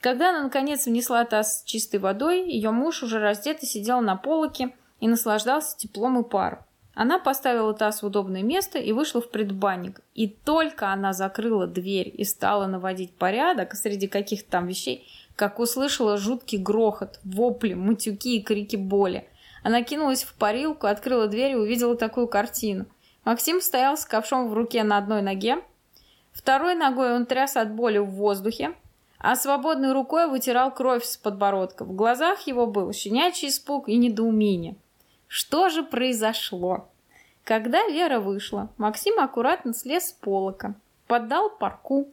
Когда 0.01 0.31
она, 0.31 0.45
наконец, 0.45 0.87
внесла 0.87 1.23
таз 1.27 1.61
с 1.61 1.65
чистой 1.65 2.01
водой, 2.01 2.51
ее 2.51 2.71
муж 2.71 3.03
уже 3.03 3.19
раздетый 3.19 3.69
сидел 3.69 4.01
на 4.01 4.17
полоке 4.17 4.75
и 5.01 5.07
наслаждался 5.07 5.77
теплом 5.77 6.19
и 6.19 6.27
паром. 6.27 6.61
Она 6.95 7.19
поставила 7.19 7.75
таз 7.75 8.03
в 8.03 8.07
удобное 8.07 8.43
место 8.43 8.79
и 8.79 8.93
вышла 8.93 9.21
в 9.21 9.31
предбанник. 9.31 10.01
И 10.15 10.29
только 10.29 10.93
она 10.93 11.13
закрыла 11.13 11.67
дверь 11.67 12.13
и 12.17 12.25
стала 12.25 12.67
наводить 12.67 13.13
порядок 13.13 13.75
среди 13.75 14.07
каких-то 14.07 14.51
там 14.51 14.67
вещей, 14.67 15.07
как 15.35 15.59
услышала 15.59 16.17
жуткий 16.17 16.59
грохот, 16.59 17.19
вопли, 17.25 17.75
матюки 17.75 18.37
и 18.37 18.43
крики 18.43 18.77
боли. 18.77 19.27
Она 19.65 19.83
кинулась 19.83 20.23
в 20.23 20.35
парилку, 20.35 20.87
открыла 20.87 21.27
дверь 21.27 21.53
и 21.53 21.57
увидела 21.57 21.97
такую 21.97 22.29
картину. 22.29 22.87
Максим 23.25 23.61
стоял 23.61 23.97
с 23.97 24.05
ковшом 24.05 24.49
в 24.49 24.55
руке 24.55 24.85
на 24.85 24.99
одной 24.99 25.23
ноге, 25.23 25.57
второй 26.33 26.75
ногой 26.75 27.15
он 27.15 27.27
тряс 27.27 27.57
от 27.57 27.73
боли 27.73 27.99
в 27.99 28.11
воздухе, 28.11 28.75
а 29.19 29.35
свободной 29.35 29.93
рукой 29.93 30.29
вытирал 30.29 30.71
кровь 30.71 31.05
с 31.05 31.17
подбородка. 31.17 31.85
В 31.85 31.95
глазах 31.95 32.47
его 32.47 32.67
был 32.67 32.93
щенячий 32.93 33.49
испуг 33.49 33.89
и 33.89 33.97
недоумение. 33.97 34.77
Что 35.37 35.69
же 35.69 35.83
произошло? 35.83 36.87
Когда 37.43 37.89
Вера 37.89 38.21
вышла, 38.21 38.69
Максим 38.77 39.19
аккуратно 39.19 39.75
слез 39.75 40.11
с 40.11 40.13
полока, 40.13 40.77
поддал 41.09 41.51
парку, 41.51 42.07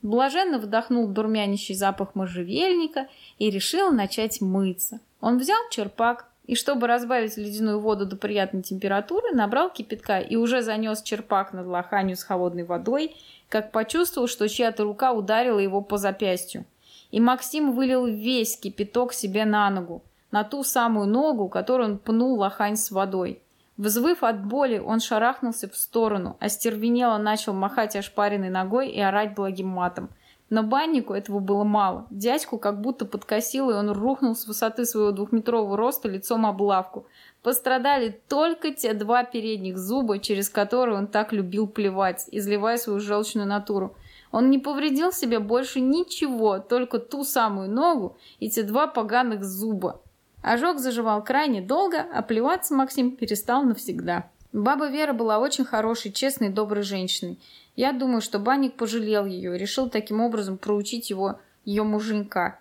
блаженно 0.00 0.60
вдохнул 0.60 1.08
дурмянящий 1.08 1.74
запах 1.74 2.14
можжевельника 2.14 3.08
и 3.40 3.50
решил 3.50 3.90
начать 3.90 4.40
мыться. 4.40 5.00
Он 5.20 5.38
взял 5.38 5.58
черпак 5.72 6.28
и, 6.46 6.54
чтобы 6.54 6.86
разбавить 6.86 7.36
ледяную 7.36 7.80
воду 7.80 8.06
до 8.06 8.14
приятной 8.14 8.62
температуры, 8.62 9.32
набрал 9.32 9.70
кипятка 9.70 10.20
и 10.20 10.36
уже 10.36 10.62
занес 10.62 11.02
черпак 11.02 11.52
над 11.52 11.66
лоханью 11.66 12.16
с 12.16 12.22
холодной 12.22 12.62
водой, 12.62 13.16
как 13.48 13.72
почувствовал, 13.72 14.28
что 14.28 14.48
чья-то 14.48 14.84
рука 14.84 15.10
ударила 15.12 15.58
его 15.58 15.80
по 15.80 15.96
запястью. 15.96 16.64
И 17.10 17.18
Максим 17.18 17.72
вылил 17.72 18.06
весь 18.06 18.56
кипяток 18.56 19.14
себе 19.14 19.44
на 19.46 19.68
ногу 19.68 20.04
на 20.30 20.44
ту 20.44 20.62
самую 20.64 21.06
ногу, 21.06 21.48
которую 21.48 21.90
он 21.90 21.98
пнул 21.98 22.38
лохань 22.38 22.76
с 22.76 22.90
водой. 22.90 23.42
Взвыв 23.76 24.24
от 24.24 24.44
боли, 24.44 24.78
он 24.78 24.98
шарахнулся 24.98 25.68
в 25.68 25.76
сторону, 25.76 26.36
остервенело 26.40 27.16
начал 27.16 27.52
махать 27.52 27.94
ошпаренной 27.94 28.50
ногой 28.50 28.88
и 28.88 29.00
орать 29.00 29.34
благим 29.34 29.68
матом. 29.68 30.10
Но 30.50 30.62
баннику 30.62 31.12
этого 31.12 31.40
было 31.40 31.62
мало. 31.62 32.06
Дядьку 32.10 32.58
как 32.58 32.80
будто 32.80 33.04
подкосило, 33.04 33.70
и 33.70 33.74
он 33.74 33.90
рухнул 33.90 34.34
с 34.34 34.46
высоты 34.46 34.84
своего 34.86 35.12
двухметрового 35.12 35.76
роста 35.76 36.08
лицом 36.08 36.46
об 36.46 36.60
лавку. 36.62 37.06
Пострадали 37.42 38.20
только 38.28 38.72
те 38.72 38.94
два 38.94 39.24
передних 39.24 39.78
зуба, 39.78 40.18
через 40.18 40.48
которые 40.48 40.96
он 40.96 41.06
так 41.06 41.32
любил 41.32 41.66
плевать, 41.66 42.24
изливая 42.32 42.78
свою 42.78 42.98
желчную 42.98 43.46
натуру. 43.46 43.94
Он 44.32 44.50
не 44.50 44.58
повредил 44.58 45.12
себе 45.12 45.38
больше 45.38 45.80
ничего, 45.80 46.58
только 46.58 46.98
ту 46.98 47.24
самую 47.24 47.70
ногу 47.70 48.16
и 48.40 48.50
те 48.50 48.62
два 48.62 48.86
поганых 48.86 49.44
зуба. 49.44 50.00
Ожог 50.42 50.78
заживал 50.78 51.22
крайне 51.22 51.60
долго, 51.60 52.00
а 52.00 52.22
плеваться 52.22 52.74
Максим 52.74 53.16
перестал 53.16 53.64
навсегда. 53.64 54.30
Баба 54.52 54.88
Вера 54.88 55.12
была 55.12 55.38
очень 55.38 55.64
хорошей, 55.64 56.12
честной, 56.12 56.48
доброй 56.48 56.82
женщиной. 56.82 57.38
Я 57.76 57.92
думаю, 57.92 58.20
что 58.20 58.38
Банник 58.38 58.74
пожалел 58.74 59.26
ее 59.26 59.54
и 59.54 59.58
решил 59.58 59.90
таким 59.90 60.20
образом 60.20 60.58
проучить 60.58 61.10
его, 61.10 61.38
ее 61.64 61.82
муженька. 61.82 62.60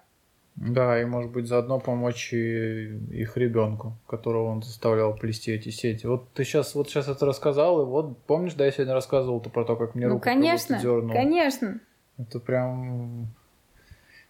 Да, 0.58 1.00
и, 1.00 1.06
может 1.06 1.32
быть, 1.32 1.48
заодно 1.48 1.80
помочь 1.80 2.34
и 2.34 2.88
их 3.12 3.38
ребенку, 3.38 3.96
которого 4.08 4.48
он 4.50 4.64
заставлял 4.64 5.16
плести 5.16 5.52
эти 5.52 5.70
сети. 5.70 6.08
Вот 6.08 6.34
ты 6.34 6.44
сейчас, 6.44 6.74
вот 6.74 6.90
сейчас 6.90 7.08
это 7.08 7.28
рассказал, 7.28 7.84
и 7.84 7.86
вот 7.86 8.18
помнишь, 8.24 8.56
да, 8.56 8.66
я 8.66 8.72
сегодня 8.72 8.96
рассказывал 8.96 9.40
то 9.40 9.52
про 9.52 9.66
то, 9.66 9.76
как 9.76 9.94
мне 9.94 10.08
ну, 10.08 10.14
руку 10.14 10.24
конечно, 10.24 10.80
дернул. 10.80 11.14
конечно. 11.14 11.80
Это 12.18 12.40
прям 12.40 13.28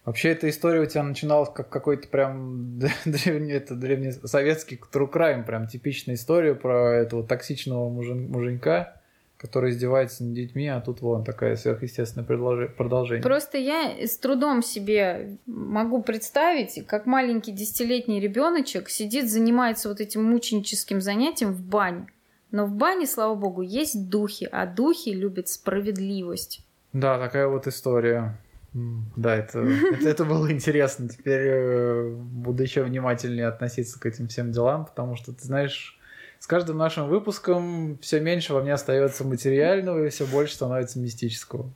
Вообще 0.08 0.30
эта 0.30 0.48
история 0.48 0.80
у 0.80 0.86
тебя 0.86 1.02
начиналась 1.02 1.50
как 1.54 1.68
какой-то 1.68 2.08
прям 2.08 2.78
древний, 3.04 3.52
это 3.52 3.74
древнесоветский 3.74 4.80
true 4.90 5.12
crime, 5.12 5.44
прям 5.44 5.66
типичная 5.66 6.14
история 6.14 6.54
про 6.54 6.94
этого 6.94 7.22
токсичного 7.22 7.90
мужен, 7.90 8.30
муженька, 8.30 9.02
который 9.36 9.70
издевается 9.70 10.24
над 10.24 10.32
детьми, 10.32 10.66
а 10.66 10.80
тут 10.80 11.02
вон 11.02 11.24
такая 11.24 11.56
сверхъестественное 11.56 12.24
продолжение. 12.24 13.22
Просто 13.22 13.58
я 13.58 13.96
с 14.00 14.16
трудом 14.16 14.62
себе 14.62 15.36
могу 15.44 16.00
представить, 16.00 16.86
как 16.86 17.04
маленький 17.04 17.52
десятилетний 17.52 18.18
ребеночек 18.18 18.88
сидит, 18.88 19.30
занимается 19.30 19.90
вот 19.90 20.00
этим 20.00 20.24
мученическим 20.24 21.02
занятием 21.02 21.52
в 21.52 21.60
бане. 21.60 22.06
Но 22.50 22.64
в 22.64 22.72
бане, 22.72 23.06
слава 23.06 23.34
богу, 23.34 23.60
есть 23.60 24.08
духи, 24.08 24.48
а 24.50 24.64
духи 24.64 25.10
любят 25.10 25.48
справедливость. 25.48 26.64
Да, 26.94 27.18
такая 27.18 27.46
вот 27.46 27.66
история. 27.66 28.38
Да, 28.74 29.34
это, 29.34 29.60
это, 29.60 30.08
это 30.08 30.24
было 30.24 30.50
интересно. 30.52 31.08
Теперь 31.08 31.40
э, 31.42 32.10
буду 32.10 32.62
еще 32.62 32.82
внимательнее 32.82 33.46
относиться 33.46 33.98
к 33.98 34.06
этим 34.06 34.28
всем 34.28 34.52
делам, 34.52 34.84
потому 34.84 35.16
что, 35.16 35.32
ты 35.32 35.44
знаешь, 35.44 35.98
с 36.38 36.46
каждым 36.46 36.76
нашим 36.76 37.08
выпуском 37.08 37.98
все 38.00 38.20
меньше 38.20 38.54
во 38.54 38.62
мне 38.62 38.72
остается 38.72 39.24
материального 39.24 40.04
и 40.04 40.10
все 40.10 40.26
больше 40.26 40.54
становится 40.54 40.98
мистического. 40.98 41.70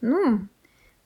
Ну, 0.00 0.46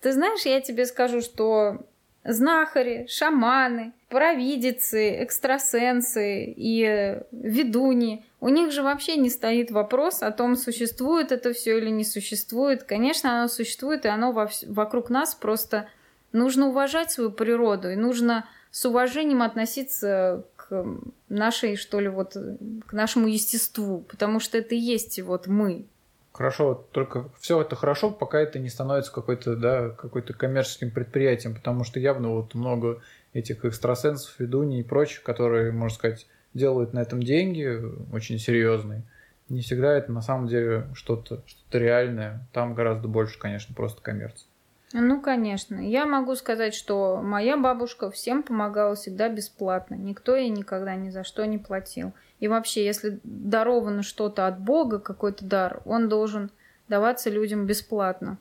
ты 0.00 0.12
знаешь, 0.12 0.42
я 0.44 0.60
тебе 0.60 0.86
скажу, 0.86 1.20
что 1.20 1.86
знахари, 2.24 3.06
шаманы, 3.08 3.92
провидицы, 4.08 5.22
экстрасенсы 5.22 6.44
и 6.56 7.18
ведуни. 7.32 8.24
У 8.40 8.48
них 8.48 8.72
же 8.72 8.82
вообще 8.82 9.16
не 9.16 9.28
стоит 9.28 9.70
вопрос 9.70 10.22
о 10.22 10.30
том, 10.32 10.56
существует 10.56 11.30
это 11.30 11.52
все 11.52 11.76
или 11.76 11.90
не 11.90 12.04
существует. 12.04 12.84
Конечно, 12.84 13.38
оно 13.38 13.48
существует, 13.48 14.06
и 14.06 14.08
оно 14.08 14.32
во 14.32 14.48
вокруг 14.66 15.10
нас 15.10 15.34
просто 15.34 15.88
нужно 16.32 16.68
уважать 16.68 17.10
свою 17.10 17.30
природу, 17.30 17.90
и 17.90 17.96
нужно 17.96 18.46
с 18.70 18.86
уважением 18.86 19.42
относиться 19.42 20.44
к 20.56 20.86
нашей, 21.28 21.76
что 21.76 22.00
ли, 22.00 22.08
вот, 22.08 22.36
к 22.86 22.92
нашему 22.92 23.26
естеству, 23.26 24.04
потому 24.08 24.40
что 24.40 24.56
это 24.56 24.74
и 24.74 24.78
есть 24.78 25.20
вот 25.20 25.46
мы. 25.46 25.86
Хорошо, 26.32 26.86
только 26.92 27.28
все 27.40 27.60
это 27.60 27.74
хорошо, 27.74 28.10
пока 28.10 28.40
это 28.40 28.58
не 28.58 28.68
становится 28.68 29.12
какой-то, 29.12 29.56
да, 29.56 29.90
какой-то 29.90 30.32
коммерческим 30.32 30.90
предприятием, 30.90 31.54
потому 31.54 31.84
что 31.84 31.98
явно 31.98 32.30
вот 32.30 32.54
много 32.54 33.02
этих 33.32 33.64
экстрасенсов, 33.64 34.38
ведуней 34.38 34.80
и 34.80 34.84
прочих, 34.84 35.22
которые, 35.22 35.72
можно 35.72 35.96
сказать, 35.96 36.26
делают 36.54 36.92
на 36.92 37.00
этом 37.00 37.22
деньги 37.22 37.80
очень 38.12 38.38
серьезные. 38.38 39.02
Не 39.48 39.62
всегда 39.62 39.92
это 39.92 40.12
на 40.12 40.22
самом 40.22 40.46
деле 40.46 40.86
что-то 40.94 41.42
что 41.46 41.78
реальное. 41.78 42.46
Там 42.52 42.74
гораздо 42.74 43.08
больше, 43.08 43.38
конечно, 43.38 43.74
просто 43.74 44.00
коммерция. 44.00 44.46
Ну, 44.92 45.20
конечно. 45.20 45.76
Я 45.76 46.04
могу 46.04 46.34
сказать, 46.34 46.74
что 46.74 47.20
моя 47.22 47.56
бабушка 47.56 48.10
всем 48.10 48.42
помогала 48.42 48.96
всегда 48.96 49.28
бесплатно. 49.28 49.94
Никто 49.94 50.34
ей 50.34 50.48
никогда 50.50 50.96
ни 50.96 51.10
за 51.10 51.22
что 51.22 51.44
не 51.46 51.58
платил. 51.58 52.12
И 52.40 52.48
вообще, 52.48 52.84
если 52.84 53.20
даровано 53.22 54.02
что-то 54.02 54.46
от 54.46 54.60
Бога, 54.60 54.98
какой-то 54.98 55.44
дар, 55.44 55.82
он 55.84 56.08
должен 56.08 56.50
даваться 56.88 57.30
людям 57.30 57.66
бесплатно. 57.66 58.38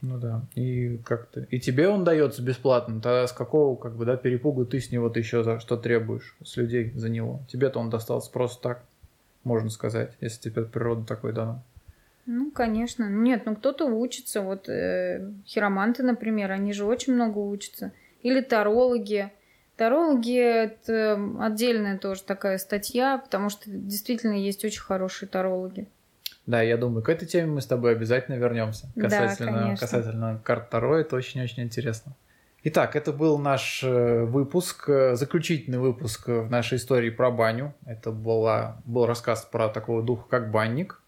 Ну 0.00 0.18
да. 0.18 0.42
И 0.54 0.98
как-то. 0.98 1.40
И 1.50 1.58
тебе 1.58 1.88
он 1.88 2.04
дается 2.04 2.42
бесплатно. 2.42 3.00
Тогда 3.00 3.26
с 3.26 3.32
какого, 3.32 3.76
как 3.76 3.96
бы, 3.96 4.04
да, 4.04 4.16
перепугу 4.16 4.64
ты 4.64 4.80
с 4.80 4.92
него 4.92 5.08
ты 5.08 5.20
еще 5.20 5.42
за 5.42 5.58
что 5.58 5.76
требуешь 5.76 6.36
с 6.44 6.56
людей 6.56 6.92
за 6.94 7.08
него? 7.08 7.40
Тебе-то 7.48 7.80
он 7.80 7.90
достался 7.90 8.30
просто 8.30 8.62
так, 8.62 8.84
можно 9.42 9.70
сказать, 9.70 10.12
если 10.20 10.50
тебе 10.50 10.62
природа 10.64 11.04
такой 11.04 11.32
дана. 11.32 11.62
Ну, 12.26 12.50
конечно. 12.50 13.08
Нет, 13.08 13.42
ну 13.46 13.56
кто-то 13.56 13.86
учится. 13.86 14.42
Вот 14.42 14.68
э, 14.68 15.32
хироманты, 15.46 16.02
например, 16.02 16.52
они 16.52 16.72
же 16.72 16.84
очень 16.84 17.14
много 17.14 17.38
учатся. 17.38 17.92
Или 18.22 18.40
тарологи. 18.40 19.32
Тарологи– 19.76 20.36
это 20.38 21.20
отдельная 21.40 21.98
тоже 21.98 22.22
такая 22.24 22.58
статья, 22.58 23.18
потому 23.18 23.48
что 23.48 23.70
действительно 23.70 24.34
есть 24.34 24.64
очень 24.64 24.82
хорошие 24.82 25.28
тарологи. 25.28 25.86
Да, 26.48 26.62
я 26.62 26.78
думаю, 26.78 27.02
к 27.02 27.10
этой 27.10 27.28
теме 27.28 27.46
мы 27.46 27.60
с 27.60 27.66
тобой 27.66 27.92
обязательно 27.92 28.36
вернемся. 28.36 28.88
Касательно, 28.98 29.68
да, 29.68 29.76
касательно 29.76 30.40
карт 30.42 30.70
Таро, 30.70 30.96
это 30.96 31.14
очень-очень 31.14 31.62
интересно. 31.62 32.14
Итак, 32.64 32.96
это 32.96 33.12
был 33.12 33.36
наш 33.38 33.84
э, 33.84 34.24
выпуск, 34.24 34.88
э, 34.88 35.14
заключительный 35.14 35.76
выпуск 35.76 36.26
в 36.26 36.50
нашей 36.50 36.78
истории 36.78 37.10
про 37.10 37.30
баню. 37.30 37.74
Это 37.84 38.12
была, 38.12 38.80
был 38.86 39.04
рассказ 39.04 39.44
про 39.44 39.68
такого 39.68 40.02
духа, 40.02 40.24
как 40.30 40.50
банник. 40.50 41.02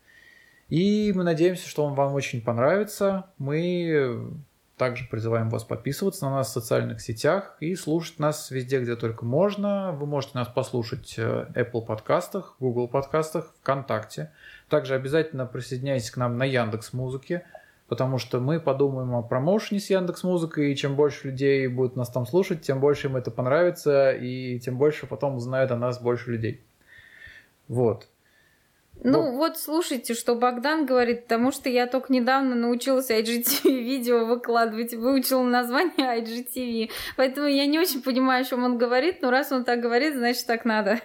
И 0.69 1.11
мы 1.17 1.25
надеемся, 1.25 1.67
что 1.67 1.87
он 1.87 1.95
вам 1.95 2.13
очень 2.13 2.43
понравится. 2.43 3.31
Мы 3.39 4.43
Также 4.77 5.09
призываем 5.09 5.49
вас 5.49 5.65
подписываться 5.65 6.27
на 6.27 6.37
нас 6.37 6.49
в 6.49 6.53
социальных 6.53 7.01
сетях 7.01 7.57
и 7.61 7.75
слушать 7.77 8.19
нас 8.19 8.51
везде, 8.51 8.79
где 8.79 8.95
только 8.95 9.25
можно. 9.25 9.93
Вы 9.93 10.05
можете 10.05 10.33
нас 10.35 10.49
послушать 10.49 11.17
в 11.17 11.51
Apple 11.55 11.85
подкастах, 11.87 12.57
Google 12.61 12.89
подкастах, 12.89 13.55
ВКонтакте. 13.61 14.33
Также 14.71 14.95
обязательно 14.95 15.47
присоединяйтесь 15.47 16.13
к 16.13 16.17
нам 16.17 16.39
на 16.39 16.45
Яндекс 16.45 16.93
Музыке, 16.93 17.45
потому 17.89 18.19
что 18.19 18.39
мы 18.39 18.61
подумаем 18.61 19.17
о 19.17 19.23
промоушене 19.23 19.81
с 19.81 19.91
Яндекс 19.91 20.23
Музыкой, 20.23 20.73
и 20.73 20.77
чем 20.77 20.95
больше 20.95 21.27
людей 21.27 21.67
будут 21.67 21.97
нас 21.97 22.09
там 22.09 22.25
слушать, 22.25 22.63
тем 22.63 22.79
больше 22.79 23.09
им 23.09 23.17
это 23.17 23.33
понравится, 23.33 24.13
и 24.13 24.61
тем 24.61 24.79
больше 24.79 25.09
потом 25.09 25.35
узнают 25.35 25.73
о 25.73 25.77
нас 25.77 26.01
больше 26.01 26.31
людей. 26.31 26.63
Вот. 27.67 28.07
Ну 29.03 29.23
вот. 29.23 29.35
вот 29.35 29.59
слушайте, 29.59 30.15
что 30.15 30.37
Богдан 30.37 30.87
говорит, 30.87 31.25
потому 31.25 31.51
что 31.51 31.69
я 31.69 31.89
только 31.89 32.13
недавно 32.13 32.55
научилась 32.55 33.11
IGTV 33.11 33.65
видео 33.65 34.25
выкладывать, 34.25 34.95
выучила 34.95 35.43
название 35.43 36.23
IGTV, 36.23 36.91
поэтому 37.17 37.49
я 37.49 37.67
не 37.67 37.81
очень 37.81 38.03
понимаю, 38.03 38.43
о 38.43 38.45
чем 38.45 38.63
он 38.63 38.79
говорит, 38.79 39.21
но 39.21 39.33
раз 39.33 39.51
он 39.51 39.65
так 39.65 39.81
говорит, 39.81 40.15
значит 40.15 40.47
так 40.47 40.65
надо. 40.65 41.01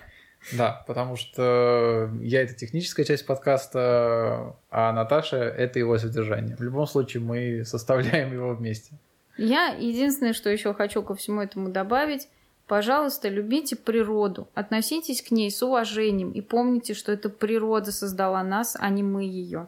Да, 0.53 0.83
потому 0.87 1.15
что 1.15 2.09
я 2.21 2.41
это 2.43 2.53
техническая 2.53 3.05
часть 3.05 3.25
подкаста, 3.25 4.55
а 4.69 4.93
Наташа 4.93 5.37
это 5.37 5.79
его 5.79 5.97
содержание. 5.97 6.55
В 6.55 6.61
любом 6.61 6.85
случае 6.85 7.23
мы 7.23 7.65
составляем 7.65 8.31
его 8.31 8.53
вместе. 8.53 8.93
Я 9.37 9.67
единственное, 9.67 10.33
что 10.33 10.49
еще 10.49 10.73
хочу 10.73 11.01
ко 11.03 11.15
всему 11.15 11.41
этому 11.41 11.69
добавить, 11.69 12.27
Пожалуйста, 12.67 13.29
любите 13.29 13.75
природу, 13.75 14.47
относитесь 14.55 15.21
к 15.21 15.29
ней 15.29 15.51
с 15.51 15.61
уважением 15.61 16.31
и 16.31 16.41
помните, 16.41 16.95
что 16.95 17.11
это 17.11 17.29
природа 17.29 17.91
создала 17.91 18.43
нас, 18.43 18.75
а 18.79 18.89
не 18.89 19.03
мы 19.03 19.23
ее. 19.23 19.67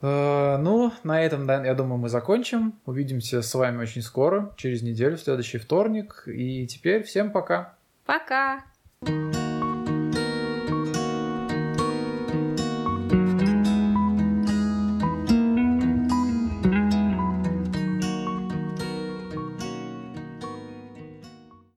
Э, 0.00 0.56
ну, 0.56 0.92
на 1.02 1.20
этом, 1.20 1.46
да, 1.46 1.64
я 1.64 1.74
думаю, 1.74 1.98
мы 1.98 2.08
закончим. 2.08 2.74
Увидимся 2.86 3.42
с 3.42 3.52
вами 3.52 3.82
очень 3.82 4.02
скоро, 4.02 4.54
через 4.56 4.82
неделю, 4.82 5.16
в 5.16 5.20
следующий 5.20 5.58
вторник. 5.58 6.22
И 6.26 6.66
теперь 6.68 7.02
всем 7.02 7.32
пока. 7.32 7.74
Пока. 8.04 8.64
thank 9.04 9.34
you 9.34 9.45